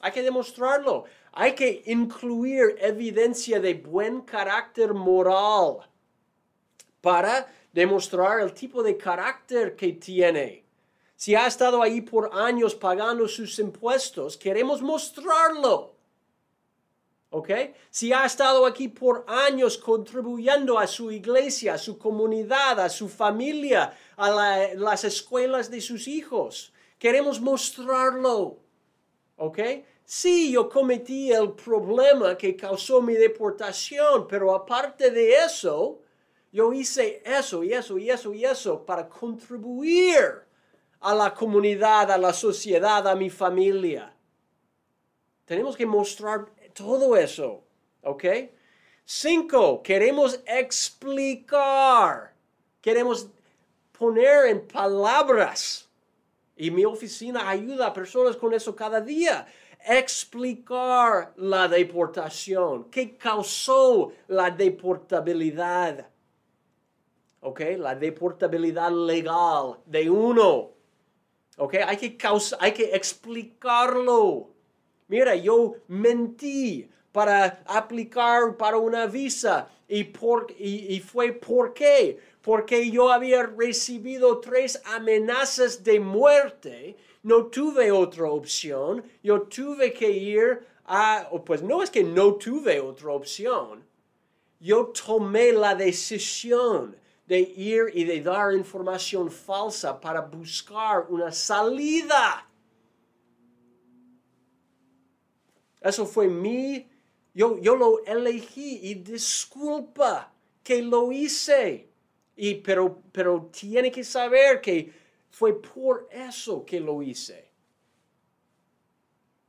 Hay 0.00 0.12
que 0.12 0.22
demostrarlo. 0.22 1.04
Hay 1.32 1.54
que 1.54 1.82
incluir 1.86 2.76
evidencia 2.78 3.60
de 3.60 3.74
buen 3.74 4.22
carácter 4.22 4.94
moral 4.94 5.88
para 7.00 7.46
demostrar 7.72 8.40
el 8.40 8.52
tipo 8.52 8.82
de 8.82 8.96
carácter 8.96 9.76
que 9.76 9.92
tiene. 9.92 10.64
Si 11.14 11.34
ha 11.34 11.46
estado 11.46 11.82
ahí 11.82 12.00
por 12.00 12.30
años 12.32 12.74
pagando 12.74 13.26
sus 13.28 13.58
impuestos, 13.58 14.36
queremos 14.36 14.80
mostrarlo. 14.82 15.97
¿Ok? 17.30 17.50
Si 17.90 18.12
ha 18.12 18.24
estado 18.24 18.64
aquí 18.64 18.88
por 18.88 19.24
años 19.28 19.76
contribuyendo 19.76 20.78
a 20.78 20.86
su 20.86 21.10
iglesia, 21.10 21.74
a 21.74 21.78
su 21.78 21.98
comunidad, 21.98 22.80
a 22.80 22.88
su 22.88 23.08
familia, 23.08 23.92
a 24.16 24.74
las 24.74 25.04
escuelas 25.04 25.70
de 25.70 25.80
sus 25.80 26.08
hijos, 26.08 26.72
queremos 26.98 27.40
mostrarlo. 27.40 28.60
¿Ok? 29.36 29.58
Sí, 30.04 30.52
yo 30.52 30.70
cometí 30.70 31.30
el 31.30 31.52
problema 31.52 32.36
que 32.38 32.56
causó 32.56 33.02
mi 33.02 33.12
deportación, 33.12 34.26
pero 34.26 34.54
aparte 34.54 35.10
de 35.10 35.44
eso, 35.44 36.00
yo 36.50 36.72
hice 36.72 37.22
eso 37.26 37.62
y 37.62 37.74
eso 37.74 37.98
y 37.98 38.08
eso 38.08 38.32
y 38.32 38.42
eso 38.42 38.86
para 38.86 39.06
contribuir 39.06 40.48
a 41.00 41.14
la 41.14 41.34
comunidad, 41.34 42.10
a 42.10 42.16
la 42.16 42.32
sociedad, 42.32 43.06
a 43.06 43.14
mi 43.14 43.28
familia. 43.28 44.14
Tenemos 45.44 45.76
que 45.76 45.86
mostrar 45.86 46.46
todo 46.78 47.16
eso, 47.16 47.64
¿ok? 48.02 48.24
Cinco, 49.04 49.82
queremos 49.82 50.40
explicar, 50.46 52.34
queremos 52.80 53.28
poner 53.98 54.46
en 54.46 54.66
palabras. 54.66 55.88
Y 56.56 56.70
mi 56.70 56.84
oficina 56.84 57.48
ayuda 57.48 57.88
a 57.88 57.92
personas 57.92 58.36
con 58.36 58.52
eso 58.54 58.74
cada 58.74 59.00
día. 59.00 59.46
Explicar 59.86 61.32
la 61.36 61.68
deportación, 61.68 62.90
qué 62.90 63.16
causó 63.16 64.12
la 64.28 64.50
deportabilidad. 64.50 66.08
¿Ok? 67.40 67.60
La 67.78 67.94
deportabilidad 67.94 68.90
legal 68.90 69.78
de 69.86 70.10
uno. 70.10 70.70
¿Ok? 71.56 71.74
Hay 71.86 71.96
que, 71.96 72.18
hay 72.60 72.72
que 72.72 72.94
explicarlo. 72.94 74.57
Mira, 75.08 75.34
yo 75.34 75.74
mentí 75.88 76.88
para 77.12 77.62
aplicar 77.66 78.56
para 78.56 78.76
una 78.76 79.06
visa 79.06 79.68
y, 79.88 80.04
fue 81.00 81.32
por 81.32 81.72
qué 81.72 82.18
porque 82.42 82.90
yo 82.90 83.10
había 83.10 83.42
recibido 83.42 84.38
tres 84.38 84.80
amenazas 84.84 85.82
de 85.82 86.00
muerte, 86.00 86.96
no 87.22 87.46
tuve 87.46 87.90
otra 87.90 88.30
opción, 88.30 89.02
yo 89.22 89.42
tuve 89.42 89.92
que 89.92 90.10
ir 90.10 90.60
a, 90.86 91.28
pues 91.44 91.62
no 91.62 91.82
es 91.82 91.90
que 91.90 92.04
no 92.04 92.34
tuve 92.34 92.80
otra 92.80 93.10
opción, 93.10 93.84
yo 94.60 94.86
tomé 94.86 95.52
la 95.52 95.74
decisión 95.74 96.96
de 97.26 97.40
ir 97.40 97.90
y 97.92 98.04
de 98.04 98.22
dar 98.22 98.54
información 98.54 99.30
falsa 99.30 100.00
para 100.00 100.22
buscar 100.22 101.06
una 101.10 101.30
salida. 101.30 102.47
Eso 105.80 106.06
fue 106.06 106.28
mi, 106.28 106.88
yo, 107.34 107.58
yo 107.58 107.76
lo 107.76 108.04
elegí 108.04 108.80
y 108.82 108.94
disculpa 108.94 110.32
que 110.62 110.82
lo 110.82 111.12
hice. 111.12 111.88
Y, 112.36 112.56
pero, 112.56 113.02
pero 113.12 113.48
tiene 113.52 113.90
que 113.90 114.04
saber 114.04 114.60
que 114.60 114.92
fue 115.30 115.60
por 115.60 116.08
eso 116.10 116.64
que 116.64 116.80
lo 116.80 117.02
hice. 117.02 117.48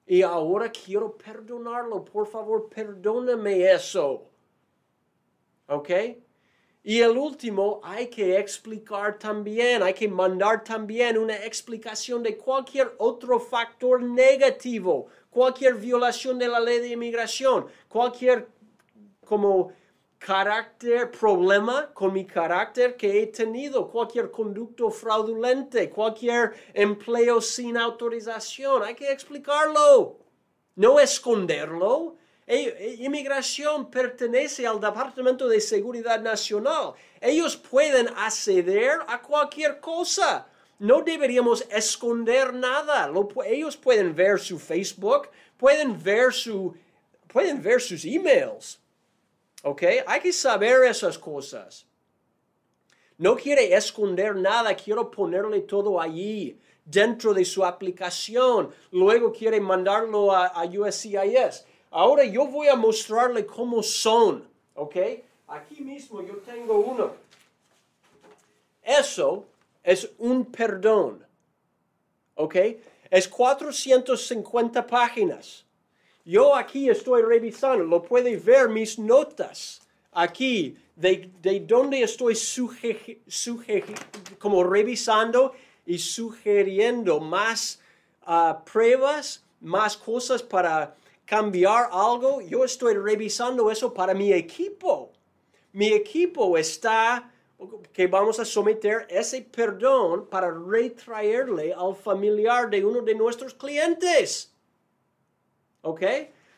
Y 0.06 0.24
ahora 0.24 0.72
quiero 0.72 1.16
perdonarlo. 1.16 2.04
Por 2.04 2.26
favor, 2.26 2.68
perdóname 2.68 3.72
eso. 3.72 4.28
¿Ok? 5.68 5.90
Y 6.82 7.02
el 7.02 7.18
último, 7.18 7.82
hay 7.84 8.08
que 8.08 8.40
explicar 8.40 9.20
también, 9.20 9.84
hay 9.84 9.94
que 9.94 10.08
mandar 10.08 10.64
también 10.64 11.18
una 11.18 11.36
explicación 11.36 12.24
de 12.24 12.38
cualquier 12.38 12.96
otro 12.98 13.40
factor 13.40 14.02
negativo, 14.02 15.08
cualquier 15.30 15.76
violación 15.76 16.40
de 16.40 16.48
la 16.48 16.60
ley 16.60 16.80
de 16.80 16.90
inmigración, 16.90 17.68
cualquier 17.88 18.48
como 19.26 19.72
carácter, 20.18 21.10
problema 21.12 21.92
con 21.94 22.12
mi 22.14 22.26
carácter 22.26 22.98
que 22.98 23.22
he 23.22 23.28
tenido, 23.28 23.90
cualquier 23.90 24.30
conducto 24.30 24.92
fraudulente, 24.92 25.90
cualquier 25.90 26.54
empleo 26.74 27.40
sin 27.40 27.78
autorización, 27.78 28.84
hay 28.84 28.96
que 28.96 29.12
explicarlo, 29.12 30.18
no 30.76 31.00
esconderlo. 31.00 32.16
E, 32.46 32.64
e, 32.64 32.96
inmigración 33.06 33.92
pertenece 33.92 34.66
al 34.66 34.80
Departamento 34.80 35.48
de 35.48 35.62
Seguridad 35.62 36.20
Nacional. 36.20 36.94
Ellos 37.22 37.56
pueden 37.56 38.10
acceder 38.18 39.00
a 39.08 39.22
cualquier 39.22 39.80
cosa. 39.80 40.48
No 40.80 41.02
deberíamos 41.02 41.66
esconder 41.70 42.54
nada. 42.54 43.12
ellos 43.46 43.76
pueden 43.76 44.16
ver 44.16 44.40
su 44.40 44.58
Facebook, 44.58 45.30
pueden 45.58 46.02
ver, 46.02 46.34
su, 46.34 46.74
pueden 47.28 47.62
ver 47.62 47.82
sus 47.82 48.06
emails 48.06 48.80
¿Ok? 49.64 49.84
Hay 50.08 50.22
que 50.22 50.32
saber 50.32 50.86
esas 50.86 51.18
cosas. 51.18 51.86
No 53.18 53.36
quiere 53.36 53.76
esconder 53.76 54.34
nada, 54.34 54.74
quiero 54.74 55.12
ponerle 55.12 55.60
todo 55.60 56.00
allí, 56.00 56.58
dentro 56.86 57.34
de 57.34 57.44
su 57.44 57.66
aplicación. 57.66 58.74
Luego 58.92 59.34
quiere 59.34 59.60
mandarlo 59.60 60.32
a, 60.34 60.64
USCIS. 60.64 61.66
Ahora 61.92 62.24
yo 62.24 62.48
voy 62.48 62.70
a 62.70 62.78
mostrarle 62.78 63.46
cómo 63.46 63.84
son. 63.84 64.48
¿Ok? 64.76 64.96
Aquí 65.48 65.82
mismo 65.82 66.22
yo 66.22 66.38
tengo 66.38 66.80
uno. 66.80 67.12
Eso 68.82 69.46
es 69.90 70.12
un 70.20 70.46
perdón. 70.46 71.26
¿Ok? 72.36 72.56
Es 73.10 73.28
450 73.28 74.86
páginas. 74.86 75.66
Yo 76.24 76.56
aquí 76.56 76.90
estoy 76.90 77.24
revisando, 77.24 77.84
lo 77.86 78.04
puede 78.04 78.38
ver 78.38 78.70
mis 78.70 79.00
notas 79.00 79.82
aquí 80.12 80.78
de, 80.96 81.32
de 81.42 81.62
donde 81.62 82.04
estoy 82.04 82.38
como 84.38 84.64
revisando 84.64 85.54
y 85.88 85.98
sugiriendo 85.98 87.20
más 87.20 87.80
ah, 88.28 88.64
pruebas, 88.72 89.44
más 89.60 89.98
cosas 89.98 90.44
para 90.44 90.96
cambiar 91.26 91.90
algo. 91.92 92.42
Yo 92.42 92.64
estoy 92.64 92.94
revisando 92.94 93.72
eso 93.72 93.92
para 93.92 94.14
mi 94.14 94.32
equipo. 94.34 95.12
Mi 95.74 95.88
equipo 95.88 96.56
está 96.60 97.32
que 97.92 98.08
vamos 98.08 98.40
a 98.40 98.46
someter 98.46 99.06
ese 99.10 99.42
perdón 99.42 100.28
para 100.28 100.52
retraerle 100.52 101.74
al 101.74 101.96
familiar 101.96 102.70
de 102.70 102.86
uno 102.86 103.02
de 103.02 103.16
nuestros 103.16 103.54
clientes. 103.54 104.54
¿Ok? 105.82 106.02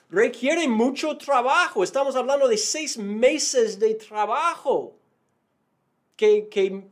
Requiere 0.09 0.67
mucho 0.67 1.17
trabajo. 1.17 1.83
Estamos 1.83 2.15
hablando 2.15 2.47
de 2.47 2.57
seis 2.57 2.97
meses 2.97 3.79
de 3.79 3.95
trabajo 3.95 4.95
que, 6.15 6.47
que 6.49 6.83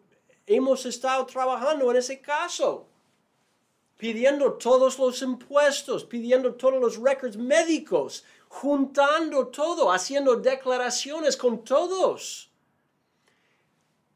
hemos 0.48 0.86
estado 0.86 1.26
trabajando 1.26 1.91
en 1.91 1.98
ese 1.98 2.19
caso. 2.19 2.88
Pidiendo 3.98 4.54
todos 4.54 4.98
los 4.98 5.22
impuestos, 5.22 6.06
pidiendo 6.06 6.56
todos 6.56 6.80
los 6.80 6.98
records 6.98 7.36
médicos, 7.36 8.24
juntando 8.48 9.48
todo, 9.48 9.91
haciendo 9.91 10.38
declaraciones 10.38 11.36
con 11.36 11.63
todos. 11.63 12.49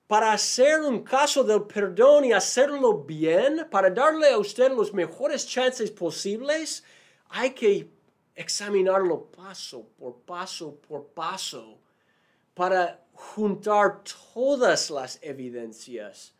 Para 0.07 0.33
hacer 0.33 0.81
un 0.81 1.03
caso 1.03 1.43
del 1.43 1.63
perdón 1.63 2.25
y 2.25 2.33
hacerlo 2.33 3.03
bien, 3.03 3.67
para 3.71 3.89
darle 3.89 4.31
a 4.31 4.37
usted 4.37 4.71
los 4.71 4.93
mejores 4.93 5.47
chances 5.47 5.89
posibles, 5.89 6.83
hay 7.29 7.51
que 7.51 7.89
examinarlo 8.35 9.25
paso 9.25 9.87
por 9.97 10.15
paso 10.21 10.75
por 10.87 11.05
paso 11.07 11.77
para 12.53 13.03
juntar 13.13 14.01
todas 14.33 14.89
las 14.89 15.19
evidencias 15.21 16.33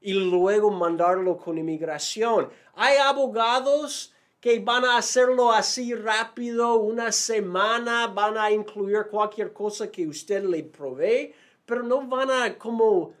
y 0.00 0.12
luego 0.12 0.70
mandarlo 0.70 1.36
con 1.36 1.58
inmigración. 1.58 2.50
Hay 2.74 2.96
abogados 2.98 4.14
que 4.40 4.60
van 4.60 4.84
a 4.84 4.98
hacerlo 4.98 5.50
así 5.50 5.94
rápido, 5.94 6.76
una 6.76 7.10
semana, 7.10 8.06
van 8.06 8.38
a 8.38 8.50
incluir 8.50 9.06
cualquier 9.10 9.52
cosa 9.52 9.90
que 9.90 10.06
usted 10.06 10.44
le 10.44 10.62
provee, 10.62 11.34
pero 11.68 11.82
no 11.82 12.00
van 12.06 12.30
a 12.30 12.56
como 12.56 13.12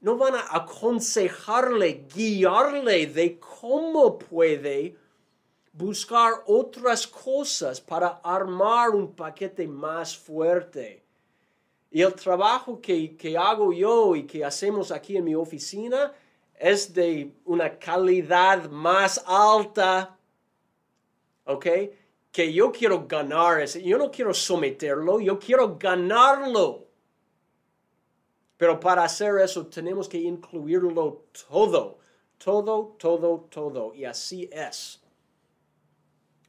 no 0.00 0.16
van 0.16 0.34
a 0.34 0.44
aconsejarle, 0.50 2.06
guiarle 2.14 3.06
de 3.06 3.38
cómo 3.38 4.18
puede 4.18 4.96
buscar 5.72 6.42
otras 6.46 7.06
cosas 7.06 7.80
para 7.80 8.20
armar 8.22 8.90
un 8.90 9.14
paquete 9.14 9.66
más 9.66 10.16
fuerte. 10.16 11.02
Y 11.90 12.02
el 12.02 12.14
trabajo 12.14 12.80
que, 12.80 13.36
hago 13.38 13.72
yo 13.72 14.14
y 14.14 14.24
que 14.24 14.44
hacemos 14.44 14.90
aquí 14.90 15.16
en 15.16 15.24
mi 15.24 15.34
oficina 15.34 16.12
es 16.58 16.92
de 16.92 17.32
una 17.44 17.78
calidad 17.78 18.68
más 18.70 19.22
alta, 19.26 20.18
¿ok? 21.44 21.66
Que 22.30 22.52
yo 22.52 22.72
quiero 22.72 23.06
ganar 23.06 23.60
ese, 23.60 23.82
yo 23.82 23.96
no 23.96 24.10
quiero 24.10 24.34
someterlo, 24.34 25.20
yo 25.20 25.38
quiero 25.38 25.78
ganarlo. 25.78 26.83
Pero 28.56 28.78
para 28.78 29.04
hacer 29.04 29.38
eso 29.38 29.66
tenemos 29.66 30.08
que 30.08 30.18
incluirlo 30.18 31.24
todo, 31.48 31.98
todo, 32.38 32.96
todo, 32.98 33.46
todo. 33.50 33.94
Y 33.94 34.04
así 34.04 34.48
es. 34.52 35.04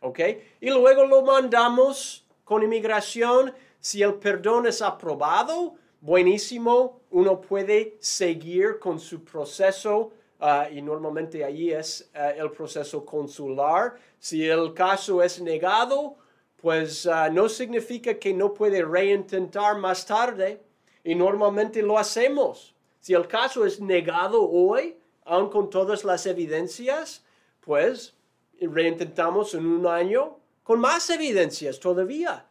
¿ok? 0.06 0.20
Y 0.62 0.70
luego 0.70 1.06
lo 1.06 1.24
mandamos 1.24 2.26
con 2.44 2.64
inmigración. 2.64 3.54
Si 3.80 4.02
el 4.02 4.16
perdón 4.16 4.68
es 4.68 4.82
aprobado, 4.82 5.76
buenísimo, 6.02 7.02
uno 7.12 7.42
puede 7.42 7.98
seguir 8.00 8.80
con 8.80 9.00
su 9.00 9.24
proceso 9.24 10.12
ah, 10.40 10.68
y 10.72 10.82
normalmente 10.82 11.44
allí 11.44 11.72
es 11.72 12.10
ah, 12.14 12.30
el 12.32 12.52
proceso 12.52 13.04
consular. 13.04 13.96
Si 14.20 14.48
el 14.48 14.74
caso 14.74 15.24
es 15.24 15.42
negado, 15.42 16.18
pues 16.58 17.08
ah, 17.08 17.30
no 17.30 17.50
significa 17.50 18.20
que 18.20 18.34
no 18.34 18.54
puede 18.54 18.84
reintentar 18.84 19.78
más 19.78 20.06
tarde 20.06 20.62
y 21.06 21.14
normalmente 21.14 21.82
lo 21.82 21.98
hacemos. 21.98 22.76
Si 23.00 23.14
el 23.14 23.28
caso 23.28 23.66
es 23.66 23.80
negado 23.80 24.50
hoy, 24.50 24.98
aun 25.24 25.50
con 25.50 25.70
todas 25.70 26.04
las 26.04 26.26
evidencias, 26.26 27.24
pues 27.62 28.16
reintentamos 28.60 29.54
en 29.54 29.68
un 29.68 29.86
año 29.86 30.38
con 30.64 30.80
más 30.80 31.10
evidencias 31.12 31.80
todavía. 31.80 32.48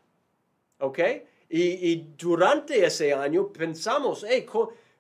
¿Ok? 0.78 0.98
Y, 1.48 1.96
durante 2.16 2.84
ese 2.84 3.12
año 3.12 3.48
pensamos, 3.48 4.24
hey, 4.26 4.46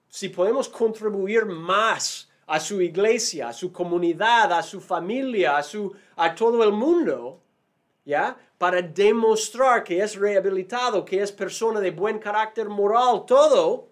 si 0.08 0.28
podemos 0.28 0.68
contribuir 0.68 1.46
más 1.46 2.28
a 2.46 2.58
su 2.60 2.80
iglesia, 2.80 3.48
a 3.48 3.52
su 3.52 3.72
comunidad, 3.72 4.52
a 4.52 4.62
su 4.62 4.80
familia, 4.80 5.56
a, 5.56 5.62
su, 5.62 5.92
a 6.16 6.34
todo 6.34 6.62
el 6.62 6.72
mundo, 6.72 7.40
¿ya? 8.04 8.36
Para 8.64 8.80
demostrar 8.80 9.84
que 9.84 10.00
es 10.00 10.16
rehabilitado, 10.16 11.04
que 11.04 11.20
es 11.20 11.30
persona 11.30 11.80
de 11.80 11.90
buen 11.90 12.18
carácter 12.18 12.66
moral, 12.66 13.26
todo, 13.26 13.88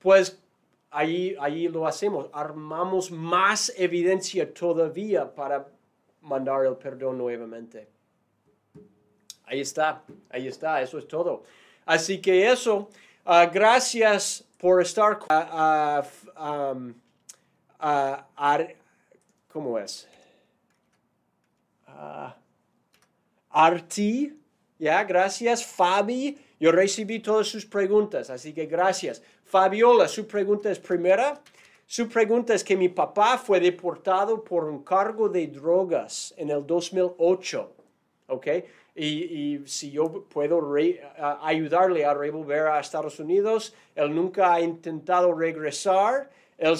pues 0.00 0.42
ahí, 0.90 1.36
ahí 1.38 1.68
lo 1.68 1.86
hacemos. 1.86 2.28
Armamos 2.32 3.12
más 3.12 3.72
evidencia 3.76 4.52
todavía 4.52 5.32
para 5.32 5.68
mandar 6.22 6.66
el 6.66 6.74
perdón 6.74 7.16
nuevamente. 7.16 7.88
Ahí 9.44 9.60
está, 9.60 10.02
ahí 10.30 10.48
está, 10.48 10.82
eso 10.82 10.98
es 10.98 11.06
todo. 11.06 11.44
Así 11.86 12.20
que 12.20 12.50
eso, 12.50 12.90
ah, 13.24 13.46
gracias 13.46 14.44
por 14.58 14.82
estar. 14.82 15.20
Uh, 16.36 16.82
¿Cómo 19.52 19.78
es? 19.78 20.08
Arti, 23.54 24.36
ya, 24.80 25.04
gracias. 25.04 25.64
Fabi, 25.64 26.36
yo 26.58 26.72
recibí 26.72 27.20
todas 27.20 27.46
sus 27.46 27.64
preguntas, 27.64 28.28
así 28.28 28.52
que 28.52 28.66
gracias. 28.66 29.22
Fabiola, 29.44 30.08
su 30.08 30.26
pregunta 30.26 30.70
es 30.70 30.80
primera. 30.80 31.40
Su 31.86 32.08
pregunta 32.08 32.52
es 32.52 32.64
que 32.64 32.76
mi 32.76 32.88
papá 32.88 33.38
fue 33.38 33.60
deportado 33.60 34.42
por 34.42 34.64
un 34.64 34.82
cargo 34.82 35.28
de 35.28 35.46
drogas 35.46 36.34
en 36.36 36.50
el 36.50 36.66
2008, 36.66 37.72
¿ok? 38.26 38.46
Y, 38.96 39.60
si 39.66 39.92
yo 39.92 40.24
puedo 40.28 40.74
ayudarle 41.42 42.04
a 42.04 42.14
revolver 42.14 42.66
a 42.66 42.80
Estados 42.80 43.20
Unidos, 43.20 43.74
él 43.94 44.12
nunca 44.14 44.54
ha 44.54 44.60
intentado 44.60 45.32
regresar, 45.32 46.28
él 46.58 46.76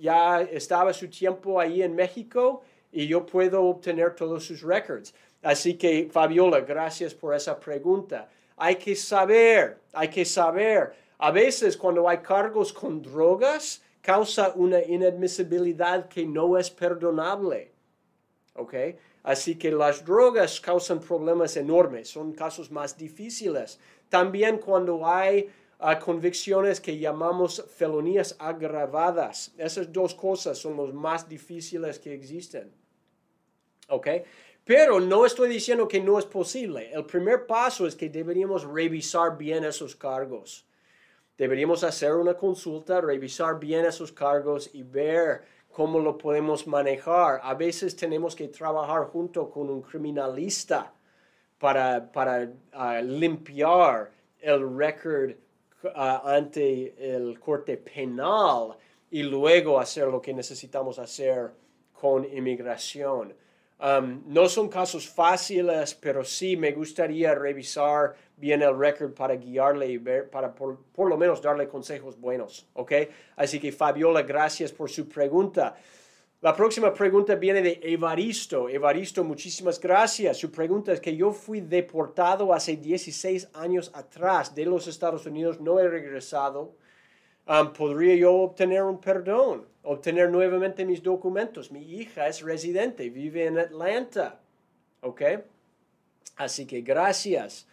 ya 0.00 0.42
estaba 0.42 0.92
su 0.92 1.08
tiempo 1.08 1.58
ahí 1.58 1.82
en 1.82 1.94
México 1.94 2.62
y 2.90 3.06
yo 3.06 3.24
puedo 3.24 3.62
obtener 3.64 4.14
todos 4.14 4.44
sus 4.44 4.62
records. 4.62 5.14
Así 5.42 5.74
que, 5.74 6.08
Fabiola, 6.10 6.60
gracias 6.60 7.14
por 7.14 7.34
esa 7.34 7.58
pregunta. 7.58 8.28
Hay 8.56 8.76
que 8.76 8.96
saber, 8.96 9.78
hay 9.92 10.08
que 10.08 10.24
saber. 10.24 10.92
A 11.18 11.30
veces 11.30 11.76
cuando 11.76 12.08
hay 12.08 12.18
cargos 12.18 12.72
con 12.72 13.00
drogas, 13.00 13.82
causa 14.00 14.52
una 14.54 14.80
inadmisibilidad 14.82 16.08
que 16.08 16.26
no 16.26 16.58
es 16.58 16.70
perdonable. 16.70 17.72
¿Ok? 18.54 18.74
Así 19.22 19.56
que 19.56 19.70
las 19.70 20.04
drogas 20.04 20.60
causan 20.60 21.00
problemas 21.00 21.56
enormes, 21.56 22.08
son 22.08 22.32
casos 22.32 22.70
más 22.70 22.96
difíciles. 22.96 23.78
También 24.08 24.58
cuando 24.58 25.06
hay 25.06 25.50
ah, 25.78 25.98
convicciones 25.98 26.80
que 26.80 26.98
llamamos 26.98 27.64
felonías 27.76 28.34
agravadas, 28.38 29.52
esas 29.58 29.92
dos 29.92 30.14
cosas 30.14 30.58
son 30.58 30.76
los 30.76 30.94
más 30.94 31.28
difíciles 31.28 31.98
que 31.98 32.14
existen. 32.14 32.72
¿Ok? 33.88 34.08
Pero 34.64 35.00
no 35.00 35.24
estoy 35.24 35.48
diciendo 35.48 35.88
que 35.88 36.00
no 36.00 36.18
es 36.18 36.26
posible. 36.26 36.92
El 36.92 37.06
primer 37.06 37.46
paso 37.46 37.86
es 37.86 37.96
que 37.96 38.10
deberíamos 38.10 38.64
revisar 38.64 39.36
bien 39.38 39.64
esos 39.64 39.96
cargos. 39.96 40.66
Deberíamos 41.38 41.84
hacer 41.84 42.14
una 42.14 42.34
consulta, 42.34 43.00
revisar 43.00 43.58
bien 43.58 43.86
esos 43.86 44.12
cargos 44.12 44.68
y 44.74 44.82
ver 44.82 45.42
cómo 45.70 46.00
lo 46.00 46.18
podemos 46.18 46.66
manejar. 46.66 47.40
A 47.42 47.54
veces 47.54 47.94
tenemos 47.96 48.34
que 48.34 48.48
trabajar 48.48 49.04
junto 49.04 49.48
con 49.48 49.70
un 49.70 49.80
criminalista 49.80 50.92
para, 51.58 52.10
para 52.10 52.50
ah, 52.72 53.00
limpiar 53.00 54.10
el 54.40 54.76
récord 54.76 55.32
ah, 55.94 56.22
ante 56.24 56.94
el 57.14 57.38
corte 57.38 57.76
penal 57.76 58.76
y 59.10 59.22
luego 59.22 59.78
hacer 59.78 60.08
lo 60.08 60.20
que 60.20 60.34
necesitamos 60.34 60.98
hacer 60.98 61.52
con 61.92 62.24
inmigración. 62.24 63.34
Um, 63.80 64.22
no 64.26 64.48
son 64.48 64.68
casos 64.68 65.08
fáciles, 65.08 65.94
pero 65.94 66.24
sí 66.24 66.56
me 66.56 66.72
gustaría 66.72 67.32
revisar 67.32 68.16
bien 68.36 68.60
el 68.62 68.76
récord 68.76 69.12
para 69.12 69.36
guiarle 69.36 69.86
y 69.86 69.98
ver, 69.98 70.28
para 70.28 70.52
por, 70.52 70.78
lo 70.96 71.16
menos 71.16 71.40
darle 71.40 71.68
consejos 71.68 72.18
buenos, 72.18 72.66
¿ok? 72.72 72.92
Así 73.36 73.60
que 73.60 73.70
Fabiola, 73.70 74.22
gracias 74.22 74.72
por 74.72 74.90
su 74.90 75.08
pregunta. 75.08 75.76
La 76.40 76.54
próxima 76.54 76.92
pregunta 76.92 77.36
viene 77.36 77.62
de 77.62 77.80
Evaristo. 77.82 78.68
Evaristo, 78.68 79.22
muchísimas 79.22 79.80
gracias. 79.80 80.38
Su 80.38 80.50
pregunta 80.50 80.92
es 80.92 81.00
que 81.00 81.14
yo 81.14 81.32
fui 81.32 81.60
deportado 81.60 82.52
hace 82.52 82.76
16 82.76 83.50
años 83.54 83.92
atrás 83.94 84.54
de 84.56 84.64
los 84.64 84.88
Estados 84.88 85.24
Unidos, 85.26 85.60
no 85.60 85.78
he 85.78 85.88
regresado. 85.88 86.74
Um, 87.48 87.72
¿Podría 87.72 88.14
yo 88.14 88.34
obtener 88.34 88.82
un 88.82 89.00
perdón? 89.00 89.66
obtener 89.88 90.30
nuevamente 90.30 90.84
mis 90.84 91.02
documentos. 91.02 91.72
Mi 91.72 91.80
hija 91.80 92.28
es 92.28 92.42
residente, 92.42 93.08
vive 93.08 93.46
en 93.46 93.58
Atlanta. 93.58 94.38
¿Ok? 95.00 95.22
Así 96.36 96.66
que 96.66 96.82
gracias. 96.82 97.66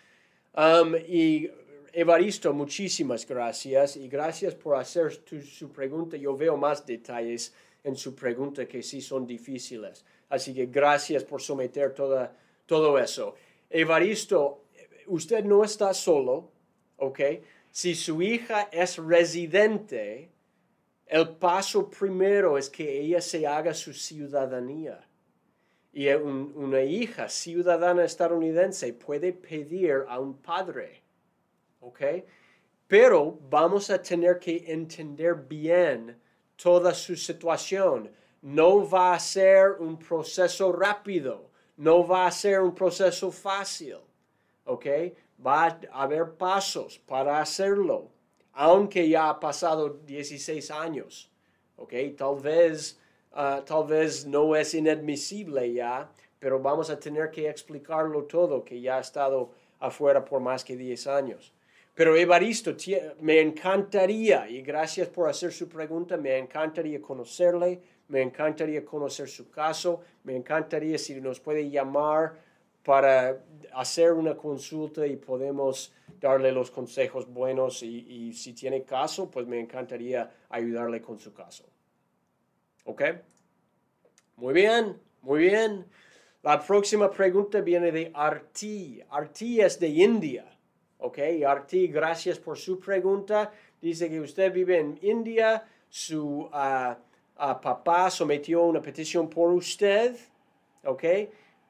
Um, 0.56 0.96
y 0.96 1.52
Evaristo, 1.92 2.54
muchísimas 2.54 3.28
gracias. 3.28 3.98
Y 3.98 4.08
gracias 4.08 4.56
por 4.56 4.78
hacer 4.78 5.12
su 5.44 5.72
pregunta. 5.72 6.16
Yo 6.16 6.38
veo 6.38 6.56
más 6.56 6.86
detalles 6.86 7.54
en 7.84 7.98
su 7.98 8.16
pregunta 8.16 8.66
que 8.66 8.82
sí 8.82 9.02
son 9.02 9.28
difíciles. 9.28 10.06
Así 10.30 10.54
que 10.54 10.68
gracias 10.68 11.24
por 11.26 11.42
someter 11.42 11.94
toda, 11.94 12.34
todo 12.66 12.98
eso. 12.98 13.36
Evaristo, 13.70 14.64
usted 15.08 15.44
no 15.44 15.66
está 15.66 15.94
solo, 15.94 16.50
¿ok? 16.98 17.20
Si 17.76 17.94
su 17.94 18.22
hija 18.22 18.70
es 18.72 18.96
residente, 18.96 20.32
el 21.08 21.28
paso 21.36 21.90
primero 21.90 22.58
es 22.58 22.70
que 22.70 23.02
ella 23.02 23.20
se 23.20 23.46
haga 23.46 23.74
su 23.74 23.94
ciudadanía. 23.94 25.06
Y 25.92 26.08
una 26.08 26.84
hija 26.84 27.28
ciudadana 27.28 28.06
estadounidense 28.06 28.94
puede 28.94 29.34
pedir 29.34 30.06
a 30.08 30.22
un 30.22 30.38
padre. 30.38 31.04
¿Ok? 31.82 32.00
Pero 32.88 33.38
vamos 33.50 33.90
a 33.90 34.02
tener 34.02 34.40
que 34.40 34.64
entender 34.72 35.36
bien 35.36 36.18
toda 36.56 36.94
su 36.94 37.18
situación. 37.18 38.10
No 38.42 38.90
va 38.90 39.16
a 39.16 39.20
ser 39.20 39.72
un 39.80 40.00
proceso 40.00 40.72
rápido. 40.72 41.52
No 41.76 42.08
va 42.08 42.28
a 42.28 42.32
ser 42.32 42.62
un 42.62 42.74
proceso 42.74 43.34
fácil. 43.34 43.98
¿Ok? 44.64 44.86
Va 45.46 45.66
a 45.66 46.04
haber 46.04 46.34
pasos 46.34 47.00
para 47.00 47.40
hacerlo 47.40 48.10
aunque 48.56 49.08
ya 49.08 49.30
ha 49.30 49.40
pasado 49.40 49.90
16 49.90 50.72
años. 50.72 51.30
¿ok? 51.76 51.94
Tal 52.18 52.40
vez, 52.40 52.98
ah, 53.34 53.62
tal 53.66 53.86
vez 53.86 54.26
no 54.26 54.56
es 54.56 54.74
inadmisible 54.74 55.74
ya, 55.74 56.10
pero 56.40 56.60
vamos 56.60 56.90
a 56.90 57.00
tener 57.00 57.30
que 57.32 57.50
explicarlo 57.50 58.24
todo, 58.24 58.64
que 58.64 58.80
ya 58.80 58.98
ha 58.98 59.02
estado 59.02 59.52
afuera 59.80 60.24
por 60.24 60.40
más 60.40 60.64
que 60.64 60.76
10 60.76 61.08
años. 61.08 61.52
Pero 61.94 62.16
Evaristo, 62.16 62.76
me 63.22 63.40
encantaría, 63.40 64.50
y 64.50 64.62
gracias 64.62 65.08
por 65.08 65.30
hacer 65.30 65.52
su 65.52 65.68
pregunta, 65.70 66.18
me 66.18 66.38
encantaría 66.38 67.02
conocerle, 67.02 67.82
me 68.08 68.22
encantaría 68.22 68.86
conocer 68.86 69.28
su 69.30 69.50
caso, 69.50 70.02
me 70.24 70.36
encantaría 70.36 70.98
si 70.98 71.20
nos 71.22 71.40
puede 71.40 71.70
llamar 71.70 72.34
para 72.86 73.44
hacer 73.74 74.14
una 74.14 74.38
consulta 74.38 75.06
y 75.08 75.18
podemos 75.18 75.92
darle 76.22 76.52
los 76.52 76.70
consejos 76.70 77.28
buenos 77.28 77.82
y, 77.82 78.32
si 78.34 78.54
tiene 78.54 78.84
caso, 78.84 79.30
pues 79.30 79.48
me 79.48 79.60
encantaría 79.60 80.32
ayudarle 80.50 81.02
con 81.02 81.18
su 81.18 81.34
caso. 81.34 81.66
¿Ok? 82.86 83.02
Muy 84.38 84.54
bien, 84.54 85.02
muy 85.24 85.40
bien. 85.42 85.86
La 86.44 86.64
próxima 86.64 87.10
pregunta 87.10 87.60
viene 87.62 87.92
de 87.92 88.12
Arti. 88.14 89.02
Arti 89.10 89.62
es 89.62 89.80
de 89.80 89.88
India. 89.88 90.46
¿Ok? 91.00 91.18
Arti, 91.46 91.88
gracias 91.88 92.38
por 92.38 92.58
su 92.58 92.80
pregunta. 92.80 93.52
Dice 93.82 94.10
que 94.10 94.20
usted 94.20 94.54
vive 94.54 94.80
en 94.80 95.00
India. 95.02 95.66
Su 95.90 96.48
ah, 96.54 96.98
ah, 97.38 97.60
papá 97.60 98.12
sometió 98.12 98.64
una 98.64 98.82
petición 98.82 99.28
por 99.28 99.52
usted. 99.52 100.16
¿Ok? 100.84 101.04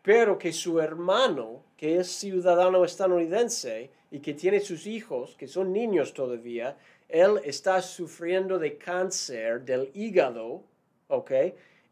Pero 0.05 0.37
que 0.37 0.53
su 0.53 0.79
hermano, 0.79 1.63
que 1.75 1.97
es 1.97 2.07
ciudadano 2.07 2.85
estadounidense, 2.85 3.89
y 4.11 4.19
que 4.19 4.35
tiene 4.35 4.59
sus 4.59 4.85
hijos, 4.85 5.35
que 5.35 5.47
son 5.47 5.73
niños 5.73 6.13
todavía, 6.13 6.77
él 7.09 7.41
está 7.43 7.81
sufriendo 7.81 8.59
de 8.59 8.77
cáncer 8.77 9.65
del 9.65 9.89
hígado, 9.95 10.63
¿ok? 11.07 11.31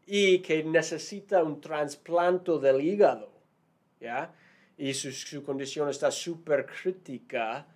Y 0.06 0.38
que 0.38 0.62
necesita 0.62 1.42
un 1.42 1.60
trasplante 1.60 2.52
del 2.60 2.80
hígado, 2.80 3.30
¿ya? 4.00 4.32
Y 4.78 4.94
su, 4.94 5.10
su 5.10 5.42
condición 5.42 5.88
está 5.88 6.12
súper 6.12 6.66
crítica 6.66 7.66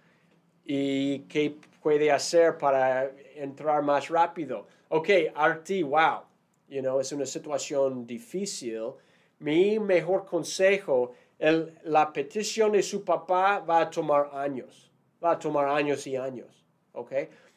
y 0.65 1.21
qué 1.21 1.57
puede 1.83 2.13
hacer 2.13 2.57
para 2.59 3.11
entrar 3.35 3.83
más 3.83 4.09
rápido. 4.09 4.69
ok, 4.89 5.09
Arti, 5.35 5.83
wow, 5.83 6.23
you 6.69 6.81
know, 6.81 7.01
es 7.01 7.11
una 7.11 7.27
situación 7.27 8.07
difícil. 8.07 8.93
Mi 9.41 9.79
mejor 9.79 10.25
consejo, 10.27 11.13
el, 11.39 11.79
la 11.85 12.13
petición 12.13 12.73
de 12.73 12.83
su 12.83 13.05
papá 13.05 13.61
va 13.61 13.81
a 13.81 13.91
tomar 13.91 14.31
años, 14.33 14.91
va 15.23 15.33
a 15.33 15.39
tomar 15.39 15.69
años 15.69 16.07
y 16.07 16.17
años, 16.17 16.65
ok. 16.93 17.13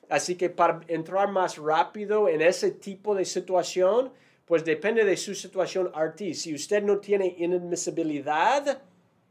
Así 0.09 0.35
que 0.35 0.49
para 0.49 0.81
entrar 0.87 1.31
más 1.31 1.57
rápido 1.57 2.27
en 2.27 2.41
ese 2.41 2.71
tipo 2.71 3.15
de 3.15 3.25
situación, 3.25 4.11
pues 4.45 4.65
depende 4.65 5.05
de 5.05 5.15
su 5.15 5.33
situación 5.33 5.89
Arti. 5.93 6.33
Si 6.33 6.53
usted 6.53 6.83
no 6.83 6.97
tiene 6.97 7.35
inadmisibilidad, 7.37 8.81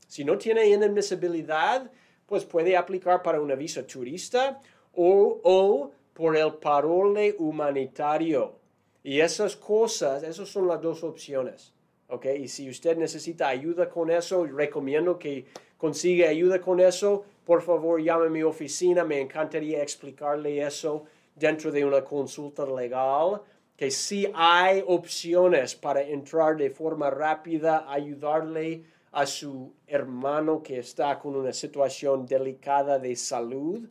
si 0.07 0.25
no 0.25 0.39
tiene 0.39 0.67
inadmisibilidad, 0.67 1.91
pues 2.27 2.47
puede 2.47 2.77
aplicar 2.77 3.23
para 3.23 3.41
una 3.41 3.55
visa 3.55 3.87
turista 3.87 4.59
o, 4.95 5.41
o 5.45 5.93
por 6.15 6.37
el 6.37 6.55
parole 6.55 7.37
humanitario. 7.39 8.55
Y 9.03 9.21
esas 9.21 9.57
cosas, 9.57 10.23
esas 10.23 10.49
son 10.49 10.67
las 10.67 10.81
dos 10.81 11.05
opciones. 11.05 11.75
¿Ok? 12.11 12.27
Y 12.39 12.49
si 12.49 12.69
usted 12.69 12.97
necesita 12.97 13.49
ayuda 13.49 13.89
con 13.89 14.11
eso, 14.11 14.45
recomiendo 14.47 15.19
que 15.19 15.47
consiga 15.77 16.29
ayuda 16.29 16.61
con 16.61 16.81
eso. 16.81 17.25
Por 17.45 17.63
favor, 17.63 18.01
llame 18.03 18.27
a 18.27 18.31
mi 18.31 18.43
oficina. 18.43 19.05
Me 19.05 19.21
encantaría 19.21 19.83
explicarle 19.83 20.63
eso 20.65 21.05
dentro 21.35 21.71
de 21.71 21.85
una 21.85 22.03
consulta 22.03 22.67
legal. 22.67 23.43
Que 23.77 23.91
sí 23.91 24.31
hay 24.35 24.85
opciones 24.87 25.75
para 25.75 26.03
entrar 26.03 26.57
de 26.57 26.71
forma 26.71 27.09
rápida, 27.11 27.91
ayudarle 27.91 28.85
a 29.13 29.27
su 29.27 29.73
hermano 29.87 30.63
que 30.63 30.79
está 30.79 31.19
con 31.19 31.35
una 31.35 31.53
situación 31.53 32.27
delicada 32.27 32.99
de 32.99 33.17
salud 33.17 33.89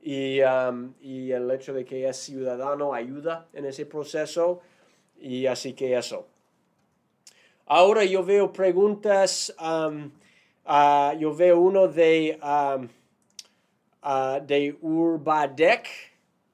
y, 0.00 0.40
um, 0.40 0.94
y, 1.00 1.32
el 1.32 1.50
hecho 1.50 1.74
de 1.74 1.84
que 1.84 2.08
es 2.08 2.16
ciudadano 2.16 2.94
ayuda 2.94 3.48
en 3.52 3.66
ese 3.66 3.86
proceso 3.86 4.60
y 5.18 5.46
así 5.46 5.72
que 5.72 5.96
eso. 5.96 6.28
Ahora 7.68 8.04
yo 8.04 8.22
veo 8.22 8.52
preguntas, 8.52 9.52
um, 9.60 10.12
uh, 10.64 11.18
yo 11.18 11.34
veo 11.34 11.58
uno 11.58 11.88
de, 11.88 12.38
um, 12.40 12.88
uh, 14.04 14.40
de 14.40 14.76
Urbadec, 14.80 15.88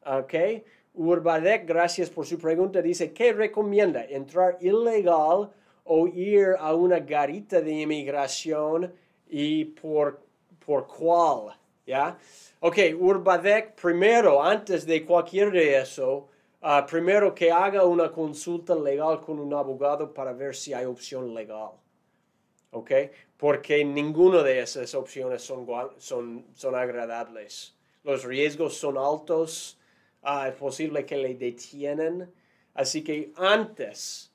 ok. 0.06 0.64
Urbadec, 0.94 1.66
gracias 1.66 2.08
por 2.08 2.24
su 2.24 2.38
pregunta, 2.38 2.80
dice, 2.80 3.12
¿qué 3.12 3.34
recomienda? 3.34 4.02
¿Entrar 4.06 4.56
ilegal 4.62 5.50
o 5.84 6.06
ir 6.08 6.56
a 6.58 6.74
una 6.74 6.98
garita 7.00 7.60
de 7.60 7.82
inmigración 7.82 8.90
y 9.28 9.66
por, 9.66 10.18
por 10.64 10.86
cuál, 10.86 11.54
¿ya? 11.86 12.16
Ok, 12.60 12.78
Urbadec, 12.98 13.74
primero, 13.74 14.42
antes 14.42 14.86
de 14.86 15.04
cualquier 15.04 15.50
de 15.50 15.76
eso, 15.76 16.28
uh, 16.62 16.86
primero 16.86 17.34
que 17.34 17.50
haga 17.50 17.84
una 17.84 18.10
consulta 18.10 18.74
legal 18.74 19.20
con 19.20 19.38
un 19.38 19.52
abogado 19.54 20.12
para 20.12 20.32
ver 20.32 20.54
si 20.54 20.72
hay 20.72 20.84
opción 20.84 21.34
legal. 21.34 21.70
¿Ok? 22.70 22.90
Porque 23.36 23.84
ninguna 23.84 24.42
de 24.42 24.60
esas 24.60 24.94
opciones 24.94 25.42
son, 25.42 25.66
son, 25.98 26.46
son 26.54 26.74
agradables. 26.74 27.74
Los 28.02 28.24
riesgos 28.24 28.76
son 28.76 28.96
altos, 28.96 29.78
uh, 30.22 30.46
es 30.46 30.54
posible 30.54 31.04
que 31.04 31.16
le 31.16 31.34
detienen. 31.34 32.32
Así 32.74 33.04
que 33.04 33.32
antes 33.36 34.32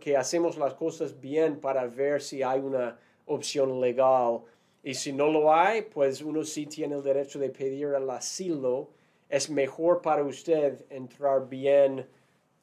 que, 0.00 0.16
hacemos 0.16 0.56
las 0.56 0.74
cosas 0.74 1.20
bien 1.20 1.60
para 1.60 1.86
ver 1.86 2.20
si 2.20 2.42
hay 2.42 2.60
una 2.60 2.98
opción 3.26 3.80
legal. 3.80 4.40
Y 4.82 4.94
si 4.94 5.12
no 5.12 5.28
lo 5.28 5.54
hay, 5.54 5.82
pues 5.82 6.20
uno 6.22 6.42
sí 6.42 6.66
tiene 6.66 6.96
el 6.96 7.02
derecho 7.02 7.38
de 7.38 7.50
pedir 7.50 7.88
el 7.88 8.10
asilo. 8.10 8.90
Es 9.34 9.50
mejor 9.50 10.00
para 10.00 10.22
usted 10.22 10.84
entrar 10.90 11.48
bien 11.48 12.06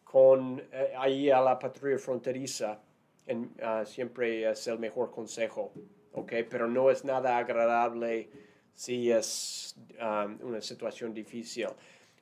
con 0.05 0.63
eh, 0.71 0.93
ahí 0.97 1.29
a 1.29 1.41
la 1.41 1.59
patrulla 1.59 1.97
fronteriza. 1.97 2.79
En, 3.27 3.51
ah, 3.61 3.83
siempre 3.85 4.49
es 4.49 4.67
el 4.67 4.79
mejor 4.79 5.11
consejo, 5.11 5.73
¿ok? 6.13 6.31
Pero 6.49 6.69
no 6.69 6.89
es 6.89 7.03
nada 7.03 7.37
agradable 7.37 8.29
si 8.73 9.11
es 9.11 9.75
ah, 9.99 10.33
una 10.41 10.61
situación 10.61 11.13
difícil. 11.13 11.67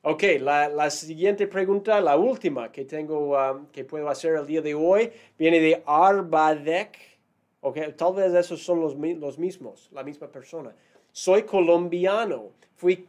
Ok, 0.02 0.24
la, 0.40 0.90
siguiente 0.90 1.46
pregunta, 1.46 2.00
la 2.00 2.16
última 2.16 2.72
que 2.72 2.84
tengo, 2.84 3.38
um, 3.38 3.66
que 3.66 3.84
puedo 3.84 4.08
hacer 4.08 4.34
el 4.34 4.46
día 4.46 4.62
de 4.62 4.74
hoy, 4.74 5.12
viene 5.38 5.60
de 5.60 5.80
Arbadec. 5.86 6.98
Ok, 7.60 7.78
tal 7.96 8.14
vez 8.14 8.34
esos 8.34 8.60
son 8.60 8.80
los, 8.80 8.96
los 8.96 9.38
mismos, 9.38 9.88
la 9.92 10.02
misma 10.02 10.26
persona. 10.26 10.74
Soy 11.12 11.42
colombiano, 11.42 12.52
fui 12.76 13.08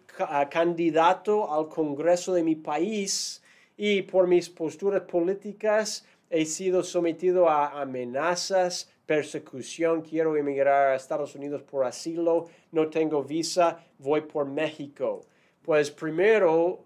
candidato 0.50 1.54
al 1.54 1.70
Congreso 1.70 2.34
de 2.34 2.44
mi 2.44 2.56
país 2.56 3.44
y 3.78 4.02
por 4.02 4.28
mis 4.28 4.50
posturas 4.50 5.04
políticas 5.04 6.06
he 6.30 6.46
sido 6.46 6.84
sometido 6.84 7.48
a 7.48 7.80
amenazas, 7.80 8.92
persecución, 9.06 10.02
quiero 10.02 10.36
emigrar 10.36 10.88
a 10.88 10.96
Estados 10.96 11.36
Unidos 11.36 11.62
por 11.62 11.86
asilo, 11.86 12.48
no 12.72 12.90
tengo 12.90 13.24
visa, 13.24 13.86
voy 14.00 14.22
por 14.22 14.46
México. 14.46 15.22
Pues 15.62 15.92
primero, 15.92 16.86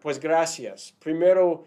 pues 0.00 0.20
gracias. 0.20 0.94
Primero, 0.98 1.64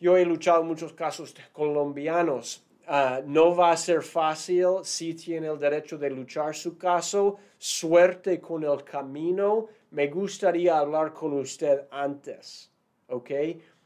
yo 0.00 0.16
he 0.16 0.24
luchado 0.24 0.62
en 0.62 0.68
muchos 0.68 0.94
casos 0.94 1.34
colombianos. 1.52 2.64
Ah, 2.94 3.22
no 3.24 3.56
va 3.56 3.70
a 3.72 3.76
ser 3.78 4.02
fácil 4.02 4.84
si 4.84 5.14
tiene 5.14 5.46
el 5.46 5.58
derecho 5.58 5.96
de 5.96 6.10
luchar 6.10 6.54
su 6.54 6.76
caso. 6.76 7.38
Suerte 7.56 8.38
con 8.38 8.64
el 8.64 8.84
camino. 8.84 9.68
Me 9.92 10.08
gustaría 10.08 10.78
hablar 10.78 11.14
con 11.14 11.32
usted 11.32 11.86
antes. 11.90 12.70
¿Ok? 13.08 13.30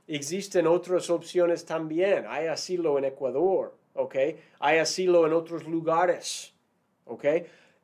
Existen 0.09 0.67
otras 0.67 1.09
opciones 1.09 1.65
también. 1.65 2.25
Hay 2.27 2.49
asilo 2.49 2.99
en 2.99 3.05
Ecuador. 3.05 3.77
¿Ok? 3.95 4.17
Hay 4.59 4.79
asilo 4.79 5.25
en 5.25 5.35
otros 5.35 5.69
lugares. 5.69 6.53
¿Ok? 7.05 7.27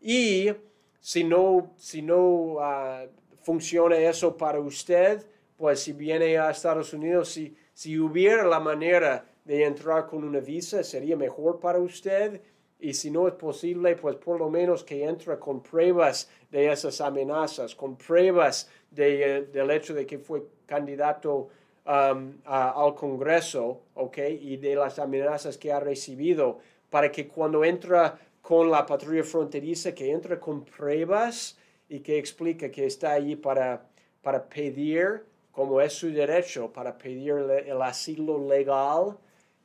Y 0.00 0.50
si 0.98 1.22
no, 1.22 1.72
si 1.76 2.02
no 2.02 2.56
ah, 2.58 3.04
funciona 3.44 3.96
eso 3.96 4.36
para 4.36 4.58
usted, 4.58 5.24
pues 5.56 5.78
si 5.84 5.92
viene 5.92 6.36
a 6.36 6.50
Estados 6.50 6.92
Unidos, 6.92 7.28
si, 7.28 7.56
si 7.74 7.96
hubiera 7.96 8.44
la 8.44 8.58
manera 8.58 9.24
de 9.44 9.64
entrar 9.64 10.06
con 10.06 10.24
una 10.24 10.40
visa, 10.40 10.82
sería 10.82 11.16
mejor 11.16 11.58
para 11.60 11.78
usted. 11.78 12.40
Y 12.78 12.94
si 12.94 13.10
no 13.10 13.28
es 13.28 13.34
posible, 13.34 13.94
pues 13.96 14.16
por 14.16 14.38
lo 14.38 14.50
menos 14.50 14.82
que 14.82 15.04
entre 15.04 15.38
con 15.38 15.62
pruebas 15.62 16.28
de 16.50 16.72
esas 16.72 17.00
amenazas, 17.00 17.74
con 17.74 17.96
pruebas 17.96 18.68
de, 18.90 19.36
eh, 19.36 19.42
del 19.42 19.70
hecho 19.70 19.94
de 19.94 20.04
que 20.04 20.18
fue 20.18 20.42
candidato 20.66 21.48
um, 21.86 22.38
al 22.44 22.94
Congreso, 22.94 23.82
¿ok? 23.94 24.18
Y 24.40 24.56
de 24.56 24.74
las 24.74 24.98
amenazas 24.98 25.58
que 25.58 25.72
ha 25.72 25.80
recibido, 25.80 26.58
para 26.90 27.10
que 27.10 27.28
cuando 27.28 27.64
entra 27.64 28.18
con 28.40 28.70
la 28.70 28.84
patrulla 28.84 29.22
fronteriza, 29.22 29.94
que 29.94 30.10
entre 30.10 30.38
con 30.38 30.64
pruebas 30.64 31.56
y 31.88 32.00
que 32.00 32.18
explica 32.18 32.70
que 32.70 32.86
está 32.86 33.12
allí 33.12 33.36
para, 33.36 33.86
para 34.22 34.48
pedir, 34.48 35.24
como 35.52 35.80
es 35.80 35.92
su 35.92 36.10
derecho, 36.10 36.72
para 36.72 36.98
pedir 36.98 37.34
el 37.66 37.80
asilo 37.80 38.48
legal, 38.48 39.16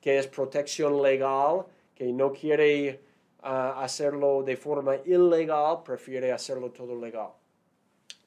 que 0.01 0.17
es 0.17 0.27
protección 0.27 1.01
legal, 1.01 1.65
que 1.95 2.11
no 2.11 2.31
quiere 2.31 3.01
ah, 3.41 3.81
hacerlo 3.83 4.43
de 4.43 4.55
forma 4.57 4.95
ilegal, 5.05 5.83
prefiere 5.83 6.31
hacerlo 6.31 6.71
todo 6.71 6.95
legal. 6.95 7.29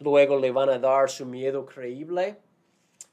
Luego 0.01 0.39
le 0.39 0.51
van 0.51 0.71
a 0.71 0.79
dar 0.79 1.11
su 1.11 1.27
miedo 1.27 1.65
creíble, 1.67 2.37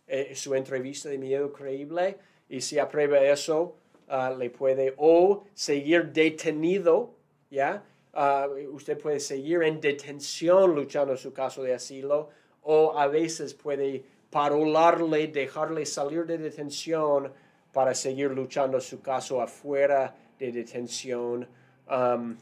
eh, 0.07 0.33
su 0.35 0.55
entrevista 0.55 1.09
de 1.09 1.17
miedo 1.17 1.51
creíble, 1.51 2.17
y 2.49 2.61
si 2.61 2.79
aprueba 2.79 3.19
eso, 3.19 3.75
ah, 4.07 4.33
le 4.37 4.49
puede 4.49 4.93
o 4.97 5.43
seguir 5.53 6.11
detenido, 6.11 7.13
¿ya? 7.49 7.83
Ah, 8.13 8.47
usted 8.71 8.97
puede 8.97 9.19
seguir 9.19 9.63
en 9.63 9.79
detención 9.79 10.73
luchando 10.73 11.15
su 11.17 11.33
caso 11.33 11.61
de 11.61 11.73
asilo 11.73 12.29
o 12.63 12.97
a 12.97 13.07
veces 13.07 13.53
puede 13.53 14.03
parolarle, 14.29 15.27
dejarle 15.27 15.85
salir 15.85 16.25
de 16.25 16.37
detención 16.37 17.31
para 17.77 17.93
seguir 17.93 18.31
luchando 18.31 18.81
su 18.81 19.03
caso 19.03 19.39
afuera 19.39 20.11
de 20.39 20.51
detención. 20.51 21.47
Um, 21.87 22.35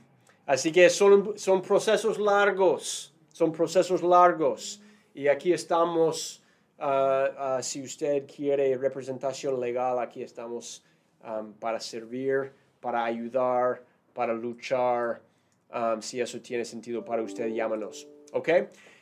así 0.45 0.71
que 0.71 0.89
son, 0.89 1.37
son 1.37 1.61
procesos 1.61 2.17
largos, 2.17 3.13
son 3.33 3.51
procesos 3.51 4.01
largos. 4.01 4.81
Y 5.13 5.27
aquí 5.27 5.51
estamos, 5.51 6.41
ah, 6.79 7.27
ah, 7.37 7.59
si 7.61 7.83
usted 7.83 8.25
quiere 8.25 8.77
representación 8.77 9.59
legal, 9.59 9.99
aquí 9.99 10.23
estamos 10.23 10.81
um, 11.21 11.51
para 11.55 11.81
servir, 11.81 12.53
para 12.79 13.03
ayudar, 13.03 13.83
para 14.13 14.33
luchar. 14.33 15.21
Um, 15.69 16.01
si 16.01 16.21
eso 16.21 16.39
tiene 16.39 16.63
sentido 16.63 17.03
para 17.03 17.21
usted, 17.21 17.49
llámanos. 17.49 18.07
¿Ok? 18.31 18.49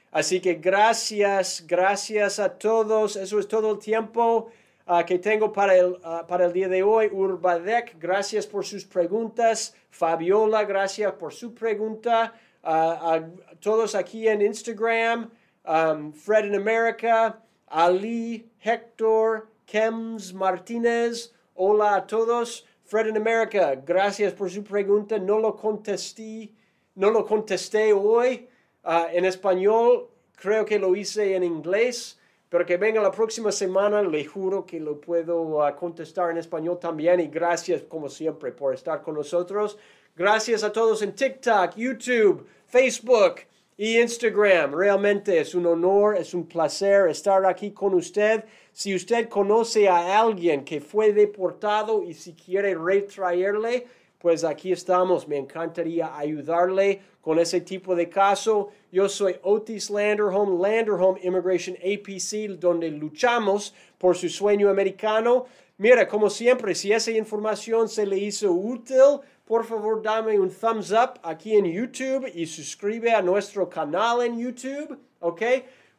Así 0.10 0.42
que 0.42 0.56
gracias, 0.56 1.64
gracias 1.68 2.40
a 2.40 2.58
todos. 2.58 3.18
Eso 3.18 3.38
es 3.38 3.48
todo 3.48 3.74
el 3.74 3.78
tiempo 3.78 4.50
uh, 4.88 5.04
que 5.06 5.20
tengo 5.20 5.52
para 5.52 5.76
el, 5.76 5.94
uh, 5.94 6.26
para 6.28 6.46
el 6.46 6.54
día 6.54 6.68
de 6.68 6.84
hoy. 6.84 7.10
Urbadec, 7.12 7.98
gracias 8.00 8.48
por 8.48 8.66
sus 8.66 8.86
preguntas. 8.86 9.76
Fabiola, 9.90 10.64
gracias 10.64 11.12
por 11.14 11.34
su 11.34 11.54
pregunta. 11.54 12.34
Uh, 12.64 12.68
a 12.68 13.30
todos 13.60 13.94
aquí 13.94 14.28
en 14.28 14.42
Instagram, 14.42 15.30
um, 15.66 16.14
Fred 16.14 16.46
in 16.46 16.56
America, 16.56 17.38
Ali, 17.68 18.50
Héctor, 18.62 19.50
Kems, 19.66 20.34
Martínez, 20.34 21.34
hola 21.56 21.96
a 21.96 22.08
todos. 22.08 22.66
Fred 22.86 23.08
in 23.08 23.18
America, 23.18 23.76
gracias 23.76 24.34
por 24.34 24.50
su 24.50 24.64
pregunta. 24.64 25.18
No 25.18 25.40
lo 25.40 25.56
contesté, 25.56 26.52
no 26.96 27.10
lo 27.10 27.26
contesté 27.26 27.92
hoy 27.92 28.48
en 28.86 29.26
español. 29.26 30.10
Creo 30.36 30.66
que 30.66 30.78
lo 30.78 30.96
hice 30.96 31.36
en 31.36 31.44
inglés, 31.44 32.20
pero 32.54 32.68
que 32.68 32.78
venga 32.78 33.02
la 33.02 33.10
próxima 33.10 33.52
semana, 33.52 34.04
le 34.04 34.26
juro 34.26 34.64
que 34.64 34.80
lo 34.80 35.02
puedo 35.02 35.42
uh, 35.42 35.76
contestar 35.76 36.30
en 36.30 36.38
español 36.38 36.78
también. 36.80 37.20
Y 37.20 37.26
gracias, 37.26 37.82
como 37.82 38.08
siempre, 38.08 38.52
por 38.52 38.76
estar 38.76 39.02
con 39.02 39.16
nosotros. 39.16 39.76
Gracias 40.16 40.64
a 40.64 40.72
todos 40.72 41.02
en 41.02 41.16
TikTok, 41.16 41.76
YouTube, 41.76 42.46
Facebook 42.68 43.38
y 43.76 44.00
Instagram. 44.00 44.72
Realmente 44.72 45.40
es 45.40 45.56
un 45.56 45.66
honor, 45.66 46.16
es 46.16 46.36
un 46.36 46.46
placer 46.46 47.10
estar 47.10 47.44
aquí 47.44 47.72
con 47.72 47.96
usted. 47.96 48.44
Si 48.72 48.94
usted 48.94 49.30
conoce 49.30 49.90
a 49.90 50.22
alguien 50.22 50.64
que 50.64 50.80
fue 50.80 51.12
deportado 51.12 52.04
y 52.04 52.14
si 52.14 52.34
quiere 52.34 52.76
retraerle, 52.76 53.88
pues 54.24 54.46
aquí 54.46 54.72
estamos. 54.72 55.28
Me 55.28 55.38
encantaría 55.38 56.18
ayudarle 56.18 57.02
con 57.20 57.40
ese 57.40 57.60
tipo 57.60 57.94
de 57.94 58.08
caso. 58.08 58.70
Yo 58.90 59.10
soy 59.10 59.36
Otis 59.42 59.90
Landerholm, 59.90 60.62
Landerholm 60.62 61.18
Immigration 61.22 61.76
APC, 61.76 62.58
donde 62.58 62.90
luchamos 62.90 63.76
por 63.98 64.16
su 64.16 64.30
sueño 64.30 64.70
americano. 64.70 65.44
Mira, 65.78 66.08
como 66.08 66.30
siempre, 66.30 66.74
si 66.74 66.94
esa 66.94 67.12
información 67.12 67.90
se 67.90 68.06
le 68.06 68.18
hizo 68.18 68.50
útil, 68.50 69.20
por 69.44 69.66
favor 69.66 70.02
dame 70.02 70.40
un 70.40 70.50
thumbs 70.50 70.92
up 70.92 71.20
aquí 71.22 71.58
en 71.58 71.66
YouTube 71.66 72.32
y 72.34 72.46
suscribe 72.46 73.12
a 73.12 73.22
nuestro 73.22 73.68
canal 73.68 74.24
en 74.24 74.40
YouTube, 74.40 74.98
¿ok? 75.20 75.42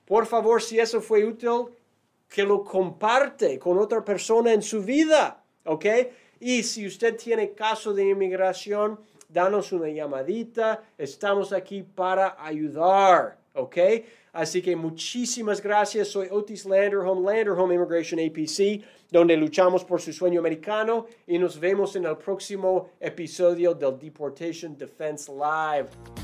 Por 0.06 0.24
favor, 0.24 0.62
si 0.62 0.78
eso 0.80 1.02
fue 1.02 1.26
útil, 1.26 1.66
que 2.26 2.42
lo 2.42 2.64
comparte 2.64 3.58
con 3.58 3.76
otra 3.76 4.02
persona 4.02 4.54
en 4.54 4.62
su 4.62 4.82
vida, 4.82 5.44
¿ok? 5.64 5.84
Y 6.40 6.62
si 6.62 6.86
usted 6.86 7.16
tiene 7.16 7.52
caso 7.52 7.92
de 7.92 8.08
inmigración, 8.08 8.98
danos 9.28 9.72
una 9.72 9.88
llamadita, 9.88 10.82
estamos 10.98 11.52
aquí 11.52 11.82
para 11.82 12.36
ayudar, 12.38 13.38
¿ok? 13.54 13.76
Así 14.32 14.60
que 14.60 14.74
muchísimas 14.74 15.62
gracias, 15.62 16.08
soy 16.08 16.28
Otis 16.30 16.66
Landerholm, 16.66 17.24
Landerholm 17.24 17.72
Immigration 17.72 18.20
APC 18.20 18.84
donde 19.14 19.36
luchamos 19.36 19.84
por 19.84 20.00
su 20.00 20.12
sueño 20.12 20.40
americano 20.40 21.06
y 21.24 21.38
nos 21.38 21.60
vemos 21.60 21.94
en 21.94 22.04
el 22.04 22.16
próximo 22.16 22.90
episodio 22.98 23.72
del 23.72 23.96
Deportation 23.96 24.76
Defense 24.76 25.30
Live. 25.30 26.23